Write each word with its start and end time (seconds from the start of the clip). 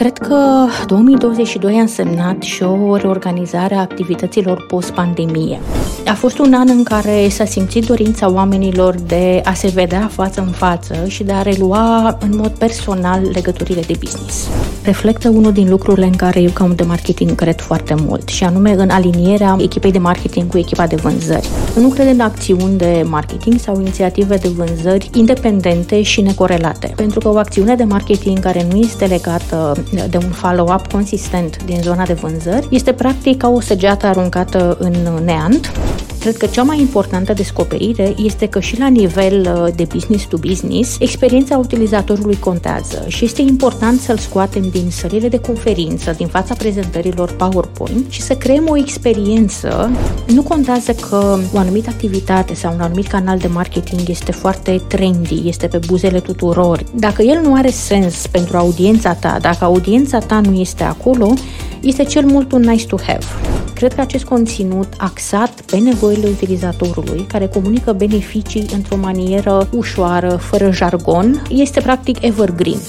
Cred 0.00 0.18
că 0.18 0.66
2022 0.86 1.76
a 1.76 1.80
însemnat 1.80 2.42
și 2.42 2.62
o 2.62 2.96
reorganizare 2.96 3.74
a 3.74 3.80
activităților 3.80 4.64
post-pandemie. 4.66 5.60
A 6.06 6.14
fost 6.14 6.38
un 6.38 6.52
an 6.52 6.68
în 6.68 6.82
care 6.82 7.28
s-a 7.28 7.44
simțit 7.44 7.86
dorința 7.86 8.30
oamenilor 8.30 8.94
de 8.94 9.40
a 9.44 9.52
se 9.52 9.68
vedea 9.68 10.10
față 10.12 10.40
în 10.40 10.52
față 10.52 10.94
și 11.06 11.22
de 11.22 11.32
a 11.32 11.42
relua 11.42 12.18
în 12.20 12.36
mod 12.36 12.50
personal 12.50 13.20
legăturile 13.32 13.80
de 13.80 13.94
business. 13.98 14.48
Reflectă 14.84 15.28
unul 15.28 15.52
din 15.52 15.68
lucrurile 15.68 16.06
în 16.06 16.16
care 16.16 16.40
eu 16.40 16.50
ca 16.50 16.64
om 16.64 16.74
de 16.74 16.82
marketing 16.82 17.34
cred 17.34 17.60
foarte 17.60 17.94
mult 17.98 18.28
și 18.28 18.44
anume 18.44 18.72
în 18.72 18.90
alinierea 18.90 19.56
echipei 19.58 19.92
de 19.92 19.98
marketing 19.98 20.50
cu 20.50 20.58
echipa 20.58 20.86
de 20.86 20.96
vânzări. 20.96 21.48
Eu 21.76 21.82
nu 21.82 21.88
cred 21.88 22.06
în 22.06 22.20
acțiuni 22.20 22.76
de 22.76 23.04
marketing 23.08 23.58
sau 23.58 23.80
inițiative 23.80 24.36
de 24.36 24.48
vânzări 24.48 25.10
independente 25.14 26.02
și 26.02 26.20
necorelate, 26.20 26.92
pentru 26.96 27.18
că 27.18 27.28
o 27.28 27.38
acțiune 27.38 27.74
de 27.74 27.84
marketing 27.84 28.38
care 28.38 28.66
nu 28.70 28.76
este 28.76 29.04
legată 29.04 29.84
de 29.90 30.16
un 30.16 30.30
follow-up 30.30 30.86
consistent 30.92 31.64
din 31.64 31.80
zona 31.82 32.06
de 32.06 32.12
vânzări. 32.12 32.66
Este 32.70 32.92
practic 32.92 33.36
ca 33.36 33.48
o 33.48 33.60
săgeată 33.60 34.06
aruncată 34.06 34.76
în 34.78 35.24
neant 35.24 35.72
Cred 36.20 36.36
că 36.36 36.46
cea 36.46 36.62
mai 36.62 36.80
importantă 36.80 37.32
descoperire 37.32 38.14
este 38.16 38.46
că 38.46 38.60
și 38.60 38.78
la 38.78 38.88
nivel 38.88 39.40
uh, 39.40 39.72
de 39.74 39.86
business 39.92 40.24
to 40.24 40.36
business, 40.36 40.96
experiența 40.98 41.56
utilizatorului 41.56 42.38
contează 42.38 43.04
și 43.06 43.24
este 43.24 43.42
important 43.42 44.00
să-l 44.00 44.18
scoatem 44.18 44.68
din 44.70 44.90
sălile 44.90 45.28
de 45.28 45.38
conferință, 45.38 46.14
din 46.16 46.26
fața 46.26 46.54
prezentărilor 46.54 47.32
PowerPoint 47.32 48.10
și 48.10 48.20
să 48.20 48.34
creăm 48.34 48.68
o 48.68 48.76
experiență. 48.76 49.90
Nu 50.26 50.42
contează 50.42 50.92
că 50.92 51.38
o 51.52 51.58
anumită 51.58 51.90
activitate 51.90 52.54
sau 52.54 52.74
un 52.74 52.80
anumit 52.80 53.06
canal 53.06 53.38
de 53.38 53.46
marketing 53.46 54.08
este 54.08 54.32
foarte 54.32 54.82
trendy, 54.88 55.42
este 55.44 55.66
pe 55.66 55.78
buzele 55.86 56.20
tuturor. 56.20 56.84
Dacă 56.94 57.22
el 57.22 57.40
nu 57.42 57.54
are 57.54 57.70
sens 57.70 58.26
pentru 58.26 58.56
audiența 58.56 59.14
ta, 59.14 59.38
dacă 59.40 59.64
audiența 59.64 60.18
ta 60.18 60.40
nu 60.40 60.60
este 60.60 60.82
acolo, 60.82 61.32
este 61.80 62.04
cel 62.04 62.24
mult 62.24 62.52
un 62.52 62.60
nice 62.60 62.86
to 62.86 62.96
have. 63.06 63.24
Cred 63.74 63.94
că 63.94 64.00
acest 64.00 64.24
conținut 64.24 64.92
axat 64.96 65.60
pe 65.60 65.76
nevoile 65.76 66.28
utilizatorului, 66.28 67.24
care 67.28 67.46
comunică 67.46 67.92
beneficii 67.92 68.66
într-o 68.74 68.96
manieră 68.96 69.68
ușoară, 69.70 70.36
fără 70.36 70.72
jargon, 70.72 71.42
este 71.48 71.80
practic 71.80 72.22
evergreen. 72.22 72.80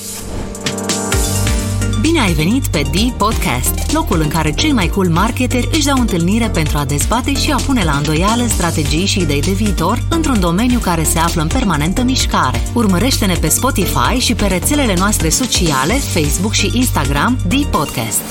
Bine 2.01 2.19
ai 2.19 2.31
venit 2.31 2.67
pe 2.67 2.81
D 2.91 3.11
Podcast, 3.17 3.93
locul 3.93 4.21
în 4.21 4.27
care 4.27 4.51
cei 4.51 4.71
mai 4.71 4.87
cool 4.87 5.07
marketeri 5.07 5.69
își 5.71 5.85
dau 5.85 5.99
întâlnire 5.99 6.49
pentru 6.53 6.77
a 6.77 6.85
dezbate 6.85 7.33
și 7.33 7.51
a 7.51 7.55
pune 7.65 7.83
la 7.83 7.91
îndoială 7.91 8.45
strategii 8.47 9.05
și 9.05 9.19
idei 9.19 9.41
de 9.41 9.51
viitor 9.51 10.03
într-un 10.09 10.39
domeniu 10.39 10.79
care 10.79 11.03
se 11.03 11.19
află 11.19 11.41
în 11.41 11.47
permanentă 11.47 12.03
mișcare. 12.03 12.61
Urmărește-ne 12.73 13.35
pe 13.41 13.47
Spotify 13.47 14.17
și 14.17 14.35
pe 14.35 14.45
rețelele 14.45 14.93
noastre 14.97 15.29
sociale, 15.29 15.93
Facebook 15.93 16.53
și 16.53 16.71
Instagram, 16.73 17.37
D 17.47 17.53
Podcast. 17.53 18.21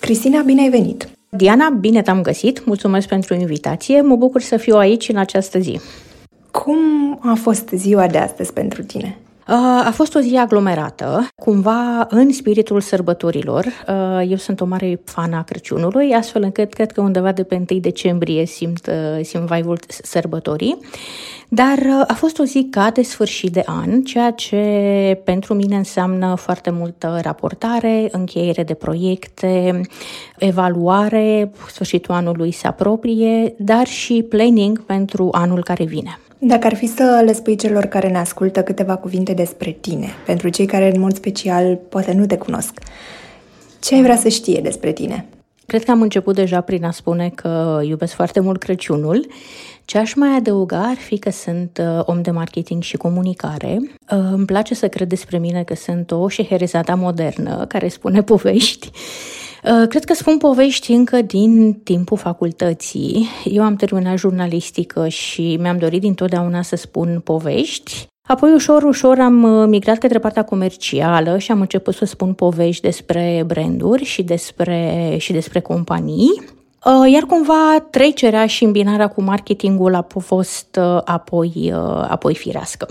Cristina, 0.00 0.42
bine 0.42 0.60
ai 0.60 0.70
venit! 0.70 1.08
Diana, 1.28 1.68
bine 1.68 2.02
te-am 2.02 2.22
găsit, 2.22 2.64
mulțumesc 2.64 3.08
pentru 3.08 3.34
invitație, 3.34 4.00
mă 4.00 4.16
bucur 4.16 4.40
să 4.40 4.56
fiu 4.56 4.76
aici 4.76 5.08
în 5.08 5.16
această 5.16 5.58
zi. 5.58 5.80
Cum 6.50 6.78
a 7.22 7.34
fost 7.34 7.68
ziua 7.68 8.06
de 8.06 8.18
astăzi 8.18 8.52
pentru 8.52 8.82
tine? 8.82 9.18
A 9.86 9.90
fost 9.92 10.14
o 10.14 10.20
zi 10.20 10.36
aglomerată, 10.36 11.28
cumva 11.34 12.06
în 12.08 12.32
spiritul 12.32 12.80
sărbătorilor. 12.80 13.66
Eu 14.28 14.36
sunt 14.36 14.60
o 14.60 14.64
mare 14.64 15.00
fan 15.04 15.32
a 15.32 15.42
Crăciunului, 15.42 16.12
astfel 16.14 16.42
încât 16.42 16.72
cred 16.72 16.92
că 16.92 17.00
undeva 17.00 17.32
de 17.32 17.42
pe 17.42 17.64
1 17.70 17.80
decembrie 17.80 18.46
simt, 18.46 18.90
simt 19.22 19.50
vibe 19.50 19.74
sărbătorii. 19.88 20.78
Dar 21.48 21.78
a 22.06 22.12
fost 22.12 22.38
o 22.38 22.44
zi 22.44 22.66
ca 22.70 22.90
de 22.90 23.02
sfârșit 23.02 23.52
de 23.52 23.62
an, 23.66 24.02
ceea 24.02 24.30
ce 24.30 25.20
pentru 25.24 25.54
mine 25.54 25.76
înseamnă 25.76 26.34
foarte 26.34 26.70
multă 26.70 27.18
raportare, 27.22 28.08
încheiere 28.10 28.62
de 28.62 28.74
proiecte, 28.74 29.80
evaluare, 30.38 31.50
sfârșitul 31.68 32.14
anului 32.14 32.50
se 32.50 32.66
apropie, 32.66 33.54
dar 33.58 33.86
și 33.86 34.26
planning 34.28 34.84
pentru 34.84 35.28
anul 35.32 35.62
care 35.62 35.84
vine. 35.84 36.18
Dacă 36.42 36.66
ar 36.66 36.74
fi 36.74 36.86
să 36.86 37.22
le 37.24 37.32
spui 37.32 37.56
celor 37.56 37.84
care 37.84 38.08
ne 38.08 38.18
ascultă 38.18 38.62
câteva 38.62 38.96
cuvinte 38.96 39.32
despre 39.32 39.70
tine, 39.70 40.08
pentru 40.26 40.48
cei 40.48 40.66
care 40.66 40.90
în 40.94 41.00
mod 41.00 41.14
special 41.14 41.78
poate 41.88 42.12
nu 42.12 42.26
te 42.26 42.36
cunosc, 42.36 42.72
ce 43.80 43.94
ai 43.94 44.02
vrea 44.02 44.16
să 44.16 44.28
știe 44.28 44.60
despre 44.60 44.92
tine? 44.92 45.26
Cred 45.66 45.84
că 45.84 45.90
am 45.90 46.02
început 46.02 46.34
deja 46.34 46.60
prin 46.60 46.84
a 46.84 46.90
spune 46.90 47.28
că 47.34 47.80
iubesc 47.84 48.14
foarte 48.14 48.40
mult 48.40 48.58
Crăciunul. 48.58 49.26
Ce 49.84 49.98
aș 49.98 50.14
mai 50.14 50.36
adăuga 50.36 50.82
ar 50.88 50.96
fi 50.96 51.18
că 51.18 51.30
sunt 51.30 51.80
uh, 51.80 52.02
om 52.04 52.22
de 52.22 52.30
marketing 52.30 52.82
și 52.82 52.96
comunicare. 52.96 53.76
Uh, 53.80 54.18
îmi 54.32 54.44
place 54.44 54.74
să 54.74 54.88
cred 54.88 55.08
despre 55.08 55.38
mine 55.38 55.62
că 55.62 55.74
sunt 55.74 56.10
o 56.10 56.28
șeherezada 56.28 56.94
modernă 56.94 57.64
care 57.68 57.88
spune 57.88 58.22
povești 58.32 58.90
Uh, 58.90 59.39
cred 59.88 60.04
că 60.04 60.14
spun 60.14 60.38
povești 60.38 60.92
încă 60.92 61.22
din 61.22 61.72
timpul 61.72 62.16
facultății. 62.16 63.28
Eu 63.44 63.62
am 63.62 63.76
terminat 63.76 64.18
jurnalistică 64.18 65.08
și 65.08 65.58
mi-am 65.60 65.78
dorit 65.78 66.00
dintotdeauna 66.00 66.62
să 66.62 66.76
spun 66.76 67.20
povești. 67.24 68.08
Apoi, 68.30 68.52
ușor, 68.52 68.82
ușor 68.82 69.18
am 69.18 69.42
uh, 69.42 69.66
migrat 69.68 69.98
către 69.98 70.18
partea 70.18 70.44
comercială 70.44 71.38
și 71.38 71.50
am 71.50 71.60
început 71.60 71.94
să 71.94 72.04
spun 72.04 72.32
povești 72.32 72.82
despre 72.82 73.42
branduri 73.46 74.04
și 74.04 74.22
despre, 74.22 75.14
și 75.18 75.32
despre 75.32 75.60
companii. 75.60 76.42
Uh, 76.84 77.12
iar 77.12 77.22
cumva 77.22 77.86
trecerea 77.90 78.46
și 78.46 78.64
îmbinarea 78.64 79.08
cu 79.08 79.22
marketingul 79.22 79.94
a 79.94 80.06
fost 80.18 80.80
apoi, 81.04 81.72
apoi 82.08 82.34
firească. 82.34 82.88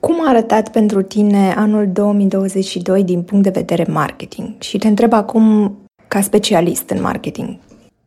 Cum 0.00 0.14
a 0.24 0.28
arătat 0.28 0.70
pentru 0.70 1.02
tine 1.02 1.54
anul 1.56 1.88
2022 1.92 3.04
din 3.04 3.22
punct 3.22 3.44
de 3.44 3.50
vedere 3.50 3.86
marketing? 3.88 4.48
Și 4.58 4.78
te 4.78 4.88
întreb 4.88 5.12
acum 5.12 5.76
ca 6.16 6.22
specialist 6.22 6.90
în 6.90 7.00
marketing? 7.00 7.56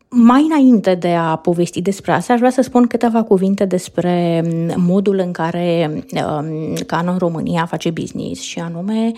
Mai 0.09 0.46
înainte 0.50 0.96
de 0.96 1.14
a 1.14 1.36
povesti 1.36 1.81
despre 1.81 2.12
asta, 2.12 2.34
aș 2.34 2.40
vrea 2.40 2.52
să 2.52 2.62
spun 2.62 2.88
câteva 2.88 3.24
cuvinte 3.24 3.66
despre 3.66 4.44
modul 4.75 5.18
în 5.18 5.31
care 5.31 5.92
um, 6.14 6.74
Canon 6.86 7.18
România 7.18 7.66
face 7.66 7.90
business 7.90 8.42
și 8.42 8.59
anume 8.59 9.12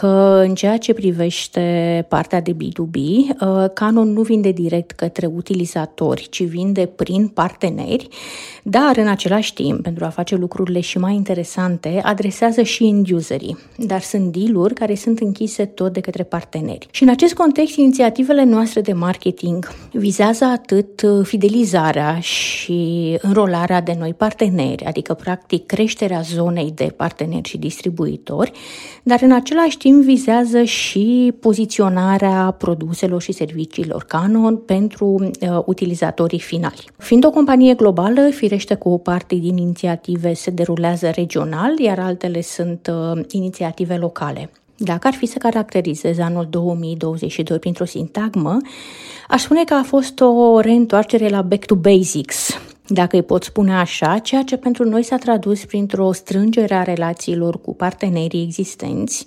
că 0.00 0.42
în 0.46 0.54
ceea 0.54 0.78
ce 0.78 0.92
privește 0.92 2.06
partea 2.08 2.40
de 2.40 2.52
B2B, 2.52 2.94
uh, 2.94 3.64
Canon 3.74 4.12
nu 4.12 4.22
vinde 4.22 4.50
direct 4.50 4.90
către 4.90 5.26
utilizatori, 5.26 6.26
ci 6.30 6.42
vinde 6.42 6.86
prin 6.86 7.28
parteneri, 7.28 8.08
dar 8.62 8.96
în 8.96 9.08
același 9.08 9.54
timp, 9.54 9.82
pentru 9.82 10.04
a 10.04 10.08
face 10.08 10.36
lucrurile 10.36 10.80
și 10.80 10.98
mai 10.98 11.14
interesante, 11.14 12.00
adresează 12.02 12.62
și 12.62 12.86
end-userii, 12.86 13.58
dar 13.76 14.00
sunt 14.00 14.32
deal 14.32 14.72
care 14.72 14.94
sunt 14.94 15.18
închise 15.18 15.64
tot 15.64 15.92
de 15.92 16.00
către 16.00 16.22
parteneri. 16.22 16.86
Și 16.90 17.02
în 17.02 17.08
acest 17.08 17.34
context, 17.34 17.76
inițiativele 17.76 18.44
noastre 18.44 18.80
de 18.80 18.92
marketing 18.92 19.72
vizează 19.92 20.44
atât 20.44 21.02
uh, 21.02 21.26
fidelizarea 21.26 22.18
și 22.20 23.18
înrolarea 23.20 23.80
de 23.80 23.96
noi 23.98 24.14
parteneri, 24.14 24.84
adică 24.84 25.14
practic 25.14 25.66
creșterea 25.66 26.20
zonei 26.20 26.72
de 26.74 26.92
parteneri 26.96 27.48
și 27.48 27.58
distribuitori, 27.58 28.52
dar 29.02 29.22
în 29.22 29.32
același 29.32 29.76
timp 29.84 30.02
vizează 30.02 30.62
și 30.62 31.34
poziționarea 31.40 32.54
produselor 32.58 33.22
și 33.22 33.32
serviciilor 33.32 34.04
Canon 34.04 34.56
pentru 34.56 35.06
uh, 35.06 35.58
utilizatorii 35.64 36.38
finali. 36.38 36.90
Fiind 36.96 37.24
o 37.24 37.30
companie 37.30 37.74
globală, 37.74 38.28
firește 38.30 38.74
cu 38.74 38.88
o 38.88 38.96
parte 38.96 39.34
din 39.34 39.56
inițiative 39.56 40.34
se 40.34 40.50
derulează 40.50 41.10
regional, 41.10 41.78
iar 41.78 41.98
altele 41.98 42.40
sunt 42.40 42.90
uh, 42.92 43.20
inițiative 43.30 43.96
locale. 43.96 44.50
Dacă 44.76 45.06
ar 45.06 45.14
fi 45.14 45.26
să 45.26 45.38
caracterizez 45.38 46.18
anul 46.18 46.46
2022 46.50 47.58
printr-o 47.58 47.84
sintagmă, 47.84 48.56
aș 49.28 49.42
spune 49.42 49.64
că 49.64 49.74
a 49.74 49.82
fost 49.82 50.20
o 50.20 50.60
reîntoarcere 50.60 51.28
la 51.28 51.42
back 51.42 51.64
to 51.64 51.74
basics, 51.74 52.58
dacă 52.86 53.16
îi 53.16 53.22
pot 53.22 53.42
spune 53.42 53.74
așa, 53.74 54.18
ceea 54.18 54.42
ce 54.42 54.56
pentru 54.56 54.84
noi 54.88 55.02
s-a 55.02 55.16
tradus 55.16 55.64
printr-o 55.64 56.12
strângere 56.12 56.74
a 56.74 56.82
relațiilor 56.82 57.60
cu 57.60 57.74
partenerii 57.74 58.42
existenți 58.42 59.26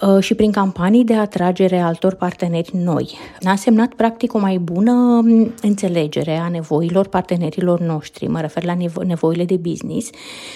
uh, 0.00 0.22
și 0.22 0.34
prin 0.34 0.52
campanii 0.52 1.04
de 1.04 1.14
atragere 1.14 1.78
a 1.78 1.86
altor 1.86 2.14
parteneri 2.14 2.70
noi. 2.76 3.18
A 3.42 3.54
semnat 3.54 3.92
practic 3.92 4.34
o 4.34 4.38
mai 4.38 4.58
bună 4.58 4.92
um, 4.92 5.54
înțelegere 5.60 6.36
a 6.36 6.48
nevoilor 6.48 7.08
partenerilor 7.08 7.80
noștri, 7.80 8.26
mă 8.26 8.40
refer 8.40 8.64
la 8.64 8.76
nevo- 8.76 9.06
nevoile 9.06 9.44
de 9.44 9.56
business 9.56 10.10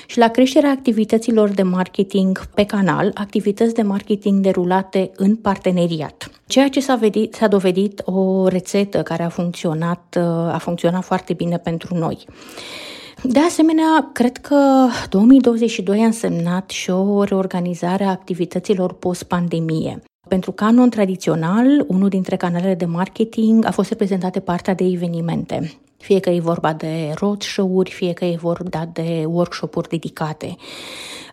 și 0.07 0.19
la 0.19 0.29
creșterea 0.29 0.71
activităților 0.71 1.49
de 1.49 1.63
marketing 1.63 2.47
pe 2.47 2.65
canal, 2.65 3.11
activități 3.15 3.75
de 3.75 3.83
marketing 3.83 4.41
derulate 4.41 5.11
în 5.17 5.37
parteneriat. 5.37 6.31
Ceea 6.47 6.69
ce 6.69 6.81
s-a, 6.81 6.95
vedit, 6.95 7.35
s-a 7.35 7.47
dovedit 7.49 8.03
o 8.05 8.49
rețetă 8.49 9.03
care 9.03 9.23
a 9.23 9.29
funcționat, 9.29 10.17
uh, 10.19 10.25
a 10.53 10.59
funcționat 10.61 11.05
foarte 11.05 11.33
bine 11.33 11.59
pentru 11.59 11.95
noi. 11.95 12.16
De 13.23 13.39
asemenea, 13.39 14.11
cred 14.13 14.37
că 14.37 14.89
2022 15.09 16.01
a 16.01 16.05
însemnat 16.05 16.71
și 16.71 16.91
o 16.91 17.23
reorganizare 17.23 18.05
a 18.05 18.11
activităților 18.11 18.93
post-pandemie. 18.93 20.03
Pentru 20.29 20.53
canon 20.53 20.91
tradițional, 20.91 21.85
unul 21.87 22.09
dintre 22.09 22.37
canalele 22.37 22.75
de 22.75 22.85
marketing 22.85 23.65
a 23.65 23.71
fost 23.71 23.89
reprezentate 23.89 24.41
partea 24.41 24.75
de 24.75 24.85
evenimente. 24.85 25.79
Fie 25.99 26.21
că 26.21 26.31
e 26.31 26.41
vorba 26.41 26.73
de 26.73 27.13
roadshow-uri, 27.15 27.91
fie 27.91 28.13
că 28.13 28.25
e 28.25 28.37
vorba 28.41 28.89
de 28.93 29.25
workshop-uri 29.27 29.89
dedicate. 29.89 30.57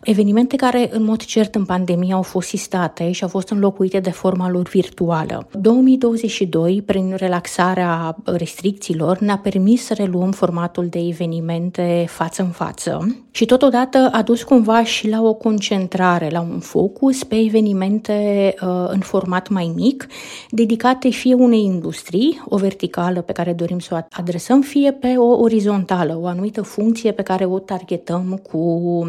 Evenimente 0.02 0.56
care, 0.56 0.88
în 0.92 1.04
mod 1.04 1.24
cert, 1.24 1.54
în 1.54 1.64
pandemie 1.64 2.14
au 2.14 2.22
fost 2.22 2.48
sistate 2.48 3.12
și 3.12 3.22
au 3.22 3.28
fost 3.28 3.48
înlocuite 3.48 4.00
de 4.00 4.10
forma 4.10 4.50
lor 4.50 4.68
virtuală. 4.68 5.48
2022, 5.60 6.82
prin 6.86 7.14
relaxarea 7.16 8.16
restricțiilor, 8.24 9.18
ne-a 9.18 9.38
permis 9.38 9.84
să 9.84 9.94
reluăm 9.94 10.32
formatul 10.32 10.86
de 10.86 10.98
evenimente 10.98 12.04
față 12.08 12.42
în 12.42 12.50
față 12.50 13.23
și 13.36 13.44
totodată 13.44 14.08
a 14.12 14.22
dus 14.22 14.42
cumva 14.42 14.84
și 14.84 15.08
la 15.08 15.22
o 15.22 15.34
concentrare, 15.34 16.28
la 16.30 16.40
un 16.40 16.58
focus 16.58 17.24
pe 17.24 17.36
evenimente 17.36 18.54
uh, 18.60 18.84
în 18.86 19.00
format 19.00 19.48
mai 19.48 19.72
mic, 19.74 20.06
dedicate 20.50 21.08
fie 21.08 21.34
unei 21.34 21.62
industrii, 21.62 22.42
o 22.48 22.56
verticală 22.56 23.20
pe 23.20 23.32
care 23.32 23.52
dorim 23.52 23.78
să 23.78 23.88
o 23.94 23.98
adresăm, 24.10 24.60
fie 24.60 24.92
pe 24.92 25.14
o 25.16 25.40
orizontală, 25.40 26.18
o 26.20 26.26
anumită 26.26 26.62
funcție 26.62 27.12
pe 27.12 27.22
care 27.22 27.44
o 27.44 27.58
targetăm 27.58 28.40
cu, 28.50 29.02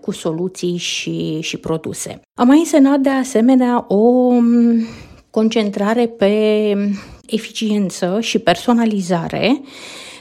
cu 0.00 0.10
soluții 0.10 0.34
soluții 0.36 0.76
și, 0.76 1.40
și 1.40 1.56
produse. 1.56 2.20
Am 2.34 2.46
mai 2.46 2.58
însemnat 2.58 3.00
de 3.00 3.08
asemenea 3.08 3.84
o 3.88 4.30
concentrare 5.30 6.06
pe 6.06 6.74
eficiență 7.26 8.18
și 8.20 8.38
personalizare 8.38 9.60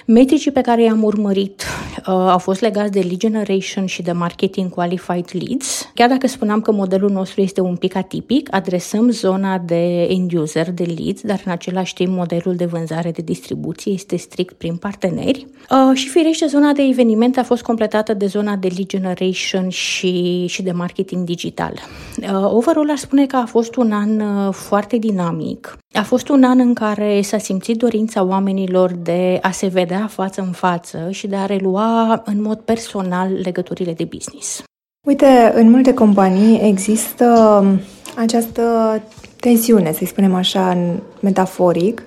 Metricii 0.08 0.52
pe 0.52 0.62
care 0.62 0.84
i-am 0.84 1.04
urmărit 1.04 1.64
uh, 2.00 2.06
au 2.06 2.38
fost 2.38 2.62
legați 2.62 2.92
de 2.92 3.00
lead 3.00 3.18
generation 3.18 3.86
și 3.86 4.02
de 4.02 4.12
marketing 4.12 4.70
qualified 4.70 5.30
leads. 5.32 5.92
Chiar 5.94 6.10
dacă 6.10 6.28
spuneam 6.28 6.62
că 6.62 6.72
modelul 6.72 7.10
nostru 7.10 7.42
este 7.42 7.62
un 7.62 7.76
pic 7.76 7.96
atipic, 7.96 8.54
adresăm 8.54 9.10
zona 9.10 9.58
de 9.58 10.02
end 10.02 10.34
user, 10.34 10.72
de 10.72 10.84
leads, 10.98 11.22
dar 11.22 11.42
în 11.46 11.52
același 11.52 11.94
timp 11.94 12.10
modelul 12.10 12.56
de 12.56 12.66
vânzare 12.66 13.12
de 13.12 13.22
distribuție 13.22 13.92
este 13.92 14.16
strict 14.16 14.54
prin 14.54 14.76
parteneri. 14.76 15.48
Uh, 15.70 15.98
și 15.98 16.10
firește, 16.10 16.46
zona 16.46 16.72
de 16.72 16.82
evenimente 16.82 17.40
a 17.40 17.44
fost 17.44 17.62
completată 17.62 18.14
de 18.14 18.26
zona 18.26 18.56
de 18.56 18.68
lead 18.68 18.88
generation 18.88 19.70
și, 19.70 20.46
și 20.46 20.62
de 20.62 20.72
marketing 20.72 21.26
digital. 21.26 21.74
Uh, 22.22 22.52
overall, 22.52 22.90
aș 22.90 23.00
spune 23.00 23.26
că 23.26 23.36
a 23.36 23.46
fost 23.46 23.76
un 23.76 23.92
an 23.92 24.20
uh, 24.20 24.54
foarte 24.54 24.98
dinamic. 24.98 25.78
A 25.94 26.04
fost 26.04 26.30
un 26.30 26.44
an 26.44 26.60
în 26.60 26.74
care 26.74 27.22
s-a 27.22 27.38
simțit 27.38 27.78
dorința 27.78 28.24
oamenilor 28.24 28.92
de 28.92 29.40
a 29.42 29.52
se 29.52 29.68
vedea 29.68 30.08
față 30.08 30.42
în 30.42 30.52
față 30.52 31.08
și 31.12 31.28
de 31.28 31.36
a 31.36 31.46
relua 31.46 31.85
în 32.26 32.42
mod 32.42 32.60
personal 32.60 33.32
legăturile 33.44 33.94
de 33.94 34.04
business. 34.04 34.64
Uite, 35.08 35.52
în 35.56 35.70
multe 35.70 35.94
companii 35.94 36.60
există 36.62 37.26
această 38.16 38.62
tensiune, 39.40 39.92
să 39.92 40.06
spunem 40.06 40.36
așa, 40.36 40.70
în 40.70 41.00
metaforic, 41.20 42.04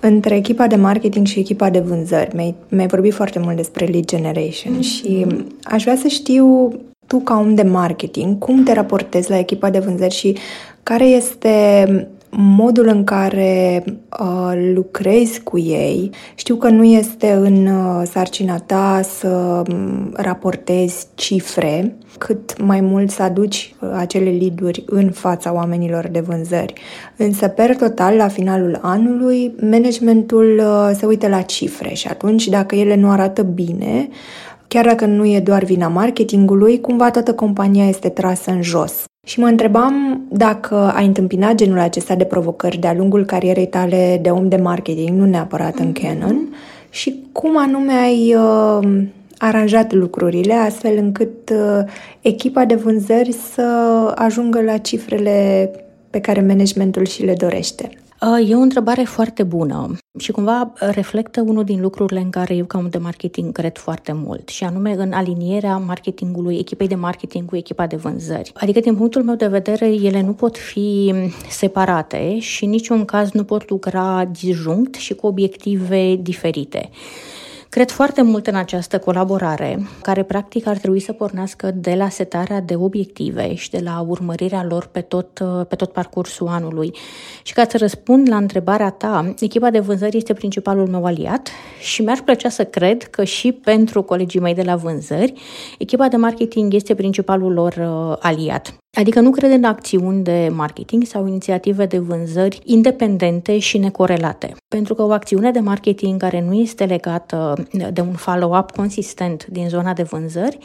între 0.00 0.36
echipa 0.36 0.66
de 0.66 0.76
marketing 0.76 1.26
și 1.26 1.38
echipa 1.38 1.70
de 1.70 1.78
vânzări. 1.78 2.34
Mi-ai, 2.34 2.54
mi-ai 2.68 2.86
vorbit 2.86 3.14
foarte 3.14 3.38
mult 3.38 3.56
despre 3.56 3.84
lead 3.84 4.04
generation 4.04 4.76
mm-hmm. 4.76 4.80
și 4.80 5.26
aș 5.62 5.82
vrea 5.82 5.96
să 5.96 6.08
știu 6.08 6.72
tu 7.06 7.18
ca 7.18 7.38
om 7.38 7.54
de 7.54 7.62
marketing, 7.62 8.38
cum 8.38 8.62
te 8.62 8.72
raportezi 8.72 9.30
la 9.30 9.38
echipa 9.38 9.70
de 9.70 9.78
vânzări 9.78 10.14
și 10.14 10.36
care 10.82 11.04
este 11.04 11.86
modul 12.36 12.88
în 12.88 13.04
care 13.04 13.84
uh, 14.20 14.72
lucrezi 14.74 15.42
cu 15.42 15.58
ei. 15.58 16.10
Știu 16.34 16.56
că 16.56 16.68
nu 16.68 16.84
este 16.84 17.32
în 17.32 17.66
uh, 17.66 18.02
sarcina 18.10 18.58
ta 18.58 19.00
să 19.18 19.62
um, 19.70 20.12
raportezi 20.12 21.06
cifre, 21.14 21.96
cât 22.18 22.62
mai 22.62 22.80
mult 22.80 23.10
să 23.10 23.22
aduci 23.22 23.74
uh, 23.80 23.88
acele 23.96 24.30
lead 24.30 24.82
în 24.86 25.10
fața 25.10 25.52
oamenilor 25.52 26.08
de 26.08 26.20
vânzări. 26.20 26.72
Însă, 27.16 27.48
per 27.48 27.76
total, 27.76 28.16
la 28.16 28.28
finalul 28.28 28.78
anului, 28.82 29.54
managementul 29.70 30.62
uh, 30.64 30.90
se 30.96 31.06
uită 31.06 31.28
la 31.28 31.40
cifre 31.40 31.94
și 31.94 32.08
atunci, 32.08 32.48
dacă 32.48 32.74
ele 32.74 32.96
nu 32.96 33.10
arată 33.10 33.42
bine, 33.42 34.08
chiar 34.68 34.84
dacă 34.84 35.06
nu 35.06 35.26
e 35.26 35.40
doar 35.40 35.64
vina 35.64 35.88
marketingului, 35.88 36.80
cumva 36.80 37.10
toată 37.10 37.34
compania 37.34 37.88
este 37.88 38.08
trasă 38.08 38.50
în 38.50 38.62
jos. 38.62 39.04
Și 39.24 39.40
mă 39.40 39.46
întrebam 39.46 40.22
dacă 40.28 40.74
ai 40.74 41.06
întâmpinat 41.06 41.54
genul 41.54 41.78
acesta 41.78 42.14
de 42.14 42.24
provocări 42.24 42.78
de-a 42.78 42.94
lungul 42.94 43.24
carierei 43.24 43.66
tale 43.66 44.18
de 44.22 44.30
om 44.30 44.48
de 44.48 44.56
marketing, 44.56 45.18
nu 45.18 45.26
neapărat 45.26 45.78
în 45.78 45.92
Canon, 45.92 46.54
și 46.90 47.22
cum 47.32 47.58
anume 47.58 47.92
ai 47.92 48.34
uh, 48.34 49.02
aranjat 49.38 49.92
lucrurile 49.92 50.54
astfel 50.54 50.96
încât 50.96 51.50
uh, 51.50 51.90
echipa 52.20 52.64
de 52.64 52.74
vânzări 52.74 53.32
să 53.32 53.62
ajungă 54.14 54.62
la 54.62 54.76
cifrele 54.76 55.70
pe 56.10 56.20
care 56.20 56.40
managementul 56.40 57.06
și 57.06 57.24
le 57.24 57.34
dorește. 57.38 57.90
E 58.46 58.54
o 58.54 58.58
întrebare 58.58 59.02
foarte 59.02 59.42
bună 59.42 59.96
și 60.18 60.32
cumva 60.32 60.72
reflectă 60.78 61.40
unul 61.40 61.64
din 61.64 61.80
lucrurile 61.80 62.20
în 62.20 62.30
care 62.30 62.54
eu, 62.54 62.64
ca 62.64 62.78
om 62.78 62.88
de 62.88 62.98
marketing, 62.98 63.52
cred 63.52 63.78
foarte 63.78 64.12
mult, 64.12 64.48
și 64.48 64.64
anume 64.64 64.94
în 64.98 65.12
alinierea 65.12 65.76
marketingului, 65.76 66.58
echipei 66.58 66.88
de 66.88 66.94
marketing 66.94 67.48
cu 67.48 67.56
echipa 67.56 67.86
de 67.86 67.96
vânzări. 67.96 68.52
Adică, 68.54 68.80
din 68.80 68.94
punctul 68.94 69.22
meu 69.22 69.34
de 69.34 69.46
vedere, 69.46 69.86
ele 69.86 70.22
nu 70.22 70.32
pot 70.32 70.58
fi 70.58 71.14
separate 71.48 72.38
și 72.38 72.64
în 72.64 72.70
niciun 72.70 73.04
caz 73.04 73.30
nu 73.30 73.44
pot 73.44 73.68
lucra 73.68 74.24
disjunct 74.40 74.94
și 74.94 75.14
cu 75.14 75.26
obiective 75.26 76.16
diferite. 76.22 76.90
Cred 77.74 77.90
foarte 77.90 78.22
mult 78.22 78.46
în 78.46 78.54
această 78.54 78.98
colaborare, 78.98 79.86
care 80.02 80.22
practic 80.22 80.66
ar 80.66 80.76
trebui 80.76 81.00
să 81.00 81.12
pornească 81.12 81.70
de 81.70 81.94
la 81.94 82.08
setarea 82.08 82.60
de 82.60 82.76
obiective 82.76 83.54
și 83.54 83.70
de 83.70 83.80
la 83.82 84.04
urmărirea 84.08 84.64
lor 84.64 84.86
pe 84.86 85.00
tot, 85.00 85.40
pe 85.68 85.74
tot 85.74 85.92
parcursul 85.92 86.46
anului. 86.46 86.96
Și 87.42 87.52
ca 87.52 87.64
să 87.68 87.76
răspund 87.76 88.28
la 88.28 88.36
întrebarea 88.36 88.90
ta, 88.90 89.34
echipa 89.38 89.70
de 89.70 89.78
vânzări 89.78 90.16
este 90.16 90.32
principalul 90.32 90.88
meu 90.88 91.04
aliat 91.04 91.48
și 91.80 92.02
mi-ar 92.02 92.22
plăcea 92.24 92.48
să 92.48 92.64
cred 92.64 93.02
că 93.02 93.24
și 93.24 93.52
pentru 93.52 94.02
colegii 94.02 94.40
mei 94.40 94.54
de 94.54 94.62
la 94.62 94.76
vânzări, 94.76 95.32
echipa 95.78 96.08
de 96.08 96.16
marketing 96.16 96.74
este 96.74 96.94
principalul 96.94 97.52
lor 97.52 97.74
uh, 97.76 98.16
aliat. 98.20 98.83
Adică 98.94 99.20
nu 99.20 99.30
cred 99.30 99.50
în 99.50 99.64
acțiuni 99.64 100.22
de 100.22 100.50
marketing 100.54 101.04
sau 101.04 101.26
inițiative 101.26 101.86
de 101.86 101.98
vânzări 101.98 102.60
independente 102.64 103.58
și 103.58 103.78
necorelate. 103.78 104.54
Pentru 104.68 104.94
că 104.94 105.02
o 105.02 105.12
acțiune 105.12 105.50
de 105.50 105.60
marketing 105.60 106.20
care 106.20 106.44
nu 106.48 106.54
este 106.54 106.84
legată 106.84 107.66
de 107.92 108.00
un 108.00 108.12
follow-up 108.12 108.70
consistent 108.70 109.46
din 109.46 109.68
zona 109.68 109.92
de 109.92 110.02
vânzări 110.02 110.58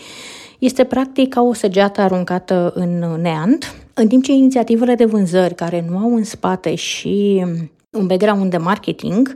este 0.59 0.83
practic 0.83 1.33
ca 1.33 1.41
o 1.41 1.53
săgeată 1.53 2.01
aruncată 2.01 2.71
în 2.75 3.21
neant, 3.21 3.75
în 3.93 4.07
timp 4.07 4.23
ce 4.23 4.31
inițiativele 4.31 4.95
de 4.95 5.05
vânzări 5.05 5.55
care 5.55 5.85
nu 5.89 5.97
au 5.97 6.15
în 6.15 6.23
spate 6.23 6.75
și 6.75 7.45
un 7.91 8.07
background 8.07 8.51
de 8.51 8.57
marketing 8.57 9.35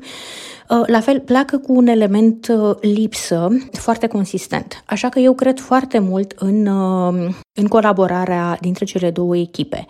Uh, 0.62 0.62
la 0.85 0.99
fel, 0.99 1.19
pleacă 1.19 1.57
cu 1.57 1.73
un 1.73 1.87
element 1.87 2.47
uh, 2.47 2.75
lipsă 2.81 3.47
foarte 3.71 4.07
consistent. 4.07 4.83
Așa 4.85 5.09
că 5.09 5.19
eu 5.19 5.33
cred 5.33 5.59
foarte 5.59 5.99
mult 5.99 6.33
în, 6.37 6.65
uh, 6.65 7.33
în 7.53 7.67
colaborarea 7.67 8.57
dintre 8.61 8.85
cele 8.85 9.11
două 9.11 9.37
echipe. 9.37 9.87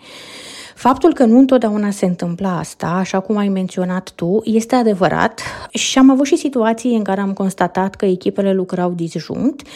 Faptul 0.74 1.14
că 1.14 1.24
nu 1.24 1.38
întotdeauna 1.38 1.90
se 1.90 2.06
întâmplă 2.06 2.48
asta, 2.48 2.86
așa 2.86 3.20
cum 3.20 3.36
ai 3.36 3.48
menționat 3.48 4.12
tu, 4.14 4.40
este 4.44 4.74
adevărat 4.74 5.40
și 5.70 5.98
am 5.98 6.10
avut 6.10 6.26
și 6.26 6.36
situații 6.36 6.96
în 6.96 7.02
care 7.02 7.20
am 7.20 7.32
constatat 7.32 7.94
că 7.94 8.04
echipele 8.06 8.52
lucrau 8.52 8.90
disjunct. 8.90 9.66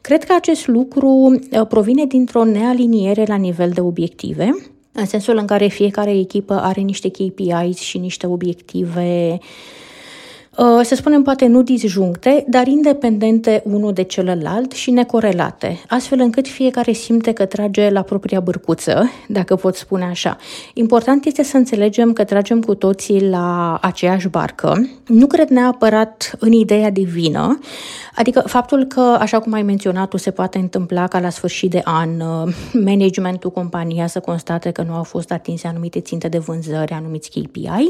Cred 0.00 0.24
că 0.24 0.34
acest 0.36 0.66
lucru 0.66 1.40
provine 1.68 2.04
dintr-o 2.04 2.44
nealiniere 2.44 3.24
la 3.26 3.36
nivel 3.36 3.70
de 3.70 3.80
obiective, 3.80 4.70
în 4.92 5.06
sensul 5.06 5.36
în 5.36 5.46
care 5.46 5.66
fiecare 5.66 6.18
echipă 6.18 6.54
are 6.54 6.80
niște 6.80 7.08
KPIs 7.08 7.78
și 7.78 7.98
niște 7.98 8.26
obiective 8.26 9.30
uh, 9.32 9.38
Uh, 9.38 9.87
să 10.82 10.94
spunem 10.94 11.22
poate 11.22 11.46
nu 11.46 11.62
disjuncte, 11.62 12.44
dar 12.48 12.66
independente 12.66 13.62
unul 13.64 13.92
de 13.92 14.02
celălalt 14.02 14.72
și 14.72 14.90
necorelate, 14.90 15.80
astfel 15.88 16.20
încât 16.20 16.48
fiecare 16.48 16.92
simte 16.92 17.32
că 17.32 17.44
trage 17.44 17.90
la 17.90 18.02
propria 18.02 18.40
bărcuță, 18.40 19.10
dacă 19.28 19.56
pot 19.56 19.74
spune 19.74 20.04
așa. 20.04 20.36
Important 20.74 21.24
este 21.24 21.42
să 21.42 21.56
înțelegem 21.56 22.12
că 22.12 22.24
tragem 22.24 22.60
cu 22.60 22.74
toții 22.74 23.28
la 23.28 23.78
aceeași 23.82 24.28
barcă. 24.28 24.88
Nu 25.06 25.26
cred 25.26 25.48
neapărat 25.48 26.36
în 26.38 26.52
ideea 26.52 26.90
de 26.90 27.02
vină, 27.02 27.58
adică 28.14 28.42
faptul 28.46 28.84
că, 28.84 29.16
așa 29.20 29.38
cum 29.38 29.52
ai 29.52 29.62
menționat 29.62 30.08
tu, 30.08 30.16
se 30.16 30.30
poate 30.30 30.58
întâmpla 30.58 31.06
ca 31.06 31.20
la 31.20 31.30
sfârșit 31.30 31.70
de 31.70 31.80
an 31.84 32.20
uh, 32.20 32.54
managementul 32.72 33.50
compania 33.50 34.06
să 34.06 34.20
constate 34.20 34.70
că 34.70 34.82
nu 34.82 34.92
au 34.92 35.02
fost 35.02 35.30
atinse 35.30 35.66
anumite 35.66 36.00
ținte 36.00 36.28
de 36.28 36.38
vânzări, 36.38 36.92
anumiți 36.92 37.30
KPI, 37.30 37.88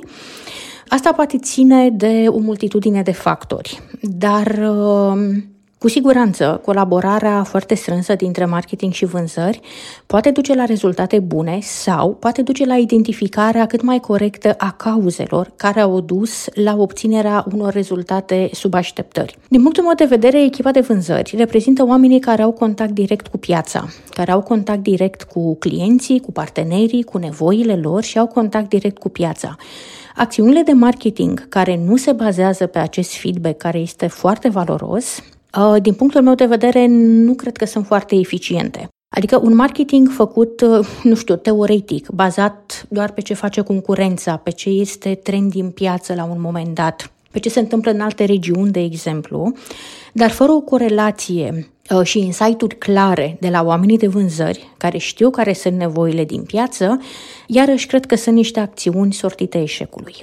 Asta 0.88 1.12
poate 1.12 1.38
ține 1.38 1.90
de 1.90 2.24
o 2.28 2.38
multitudine 2.38 3.02
de 3.02 3.12
factori, 3.12 3.82
dar 4.02 4.58
um, 4.58 5.44
Cu 5.78 5.88
siguranță, 5.88 6.60
colaborarea 6.64 7.42
foarte 7.42 7.74
strânsă 7.74 8.14
dintre 8.14 8.44
marketing 8.44 8.92
și 8.92 9.04
vânzări 9.04 9.60
poate 10.06 10.30
duce 10.30 10.54
la 10.54 10.64
rezultate 10.64 11.18
bune 11.18 11.58
sau 11.62 12.14
poate 12.14 12.42
duce 12.42 12.66
la 12.66 12.76
identificarea 12.76 13.66
cât 13.66 13.82
mai 13.82 14.00
corectă 14.00 14.54
a 14.56 14.70
cauzelor 14.70 15.52
care 15.56 15.80
au 15.80 16.00
dus 16.00 16.46
la 16.54 16.74
obținerea 16.76 17.44
unor 17.52 17.72
rezultate 17.72 18.50
sub 18.52 18.74
așteptări. 18.74 19.38
Din 19.48 19.62
punctul 19.62 19.82
meu 19.82 19.94
de 19.94 20.04
vedere, 20.04 20.44
echipa 20.44 20.70
de 20.70 20.80
vânzări 20.80 21.34
reprezintă 21.36 21.84
oamenii 21.84 22.20
care 22.20 22.42
au 22.42 22.52
contact 22.52 22.92
direct 22.92 23.26
cu 23.26 23.38
piața, 23.38 23.88
care 24.10 24.30
au 24.30 24.40
contact 24.40 24.82
direct 24.82 25.22
cu 25.22 25.56
clienții, 25.56 26.20
cu 26.20 26.32
partenerii, 26.32 27.02
cu 27.02 27.18
nevoile 27.18 27.76
lor 27.76 28.02
și 28.02 28.18
au 28.18 28.26
contact 28.26 28.68
direct 28.68 28.98
cu 28.98 29.08
piața. 29.08 29.56
Acțiunile 30.16 30.62
de 30.62 30.72
marketing 30.72 31.48
care 31.48 31.80
nu 31.84 31.96
se 31.96 32.12
bazează 32.12 32.66
pe 32.66 32.78
acest 32.78 33.16
feedback 33.16 33.56
care 33.56 33.78
este 33.78 34.06
foarte 34.06 34.48
valoros 34.48 35.22
Uh, 35.22 35.37
din 35.80 35.94
punctul 35.94 36.22
meu 36.22 36.34
de 36.34 36.44
vedere, 36.44 36.86
nu 36.90 37.34
cred 37.34 37.56
că 37.56 37.64
sunt 37.64 37.86
foarte 37.86 38.14
eficiente. 38.14 38.88
Adică 39.16 39.40
un 39.42 39.54
marketing 39.54 40.08
făcut, 40.08 40.60
uh, 40.60 40.86
nu 41.02 41.14
știu, 41.14 41.36
teoretic, 41.36 42.08
bazat 42.08 42.86
doar 42.88 43.12
pe 43.12 43.20
ce 43.20 43.34
face 43.34 43.60
concurența, 43.60 44.36
pe 44.36 44.50
ce 44.50 44.68
este 44.68 45.14
trend 45.14 45.50
din 45.50 45.70
piață 45.70 46.14
la 46.14 46.24
un 46.24 46.40
moment 46.40 46.74
dat, 46.74 47.12
pe 47.30 47.38
ce 47.38 47.48
se 47.48 47.60
întâmplă 47.60 47.90
în 47.90 48.00
alte 48.00 48.24
regiuni, 48.24 48.70
de 48.70 48.80
exemplu, 48.80 49.52
dar 50.12 50.30
fără 50.30 50.52
o 50.52 50.60
corelație 50.60 51.70
uh, 51.90 52.02
și 52.02 52.18
insight-uri 52.18 52.78
clare 52.78 53.36
de 53.40 53.48
la 53.48 53.62
oamenii 53.62 53.98
de 53.98 54.06
vânzări, 54.06 54.74
care 54.76 54.98
știu 54.98 55.30
care 55.30 55.52
sunt 55.52 55.74
nevoile 55.74 56.24
din 56.24 56.42
piață, 56.42 57.00
iarăși 57.46 57.86
cred 57.86 58.06
că 58.06 58.14
sunt 58.14 58.34
niște 58.34 58.60
acțiuni 58.60 59.12
sortite 59.12 59.60
eșecului. 59.60 60.14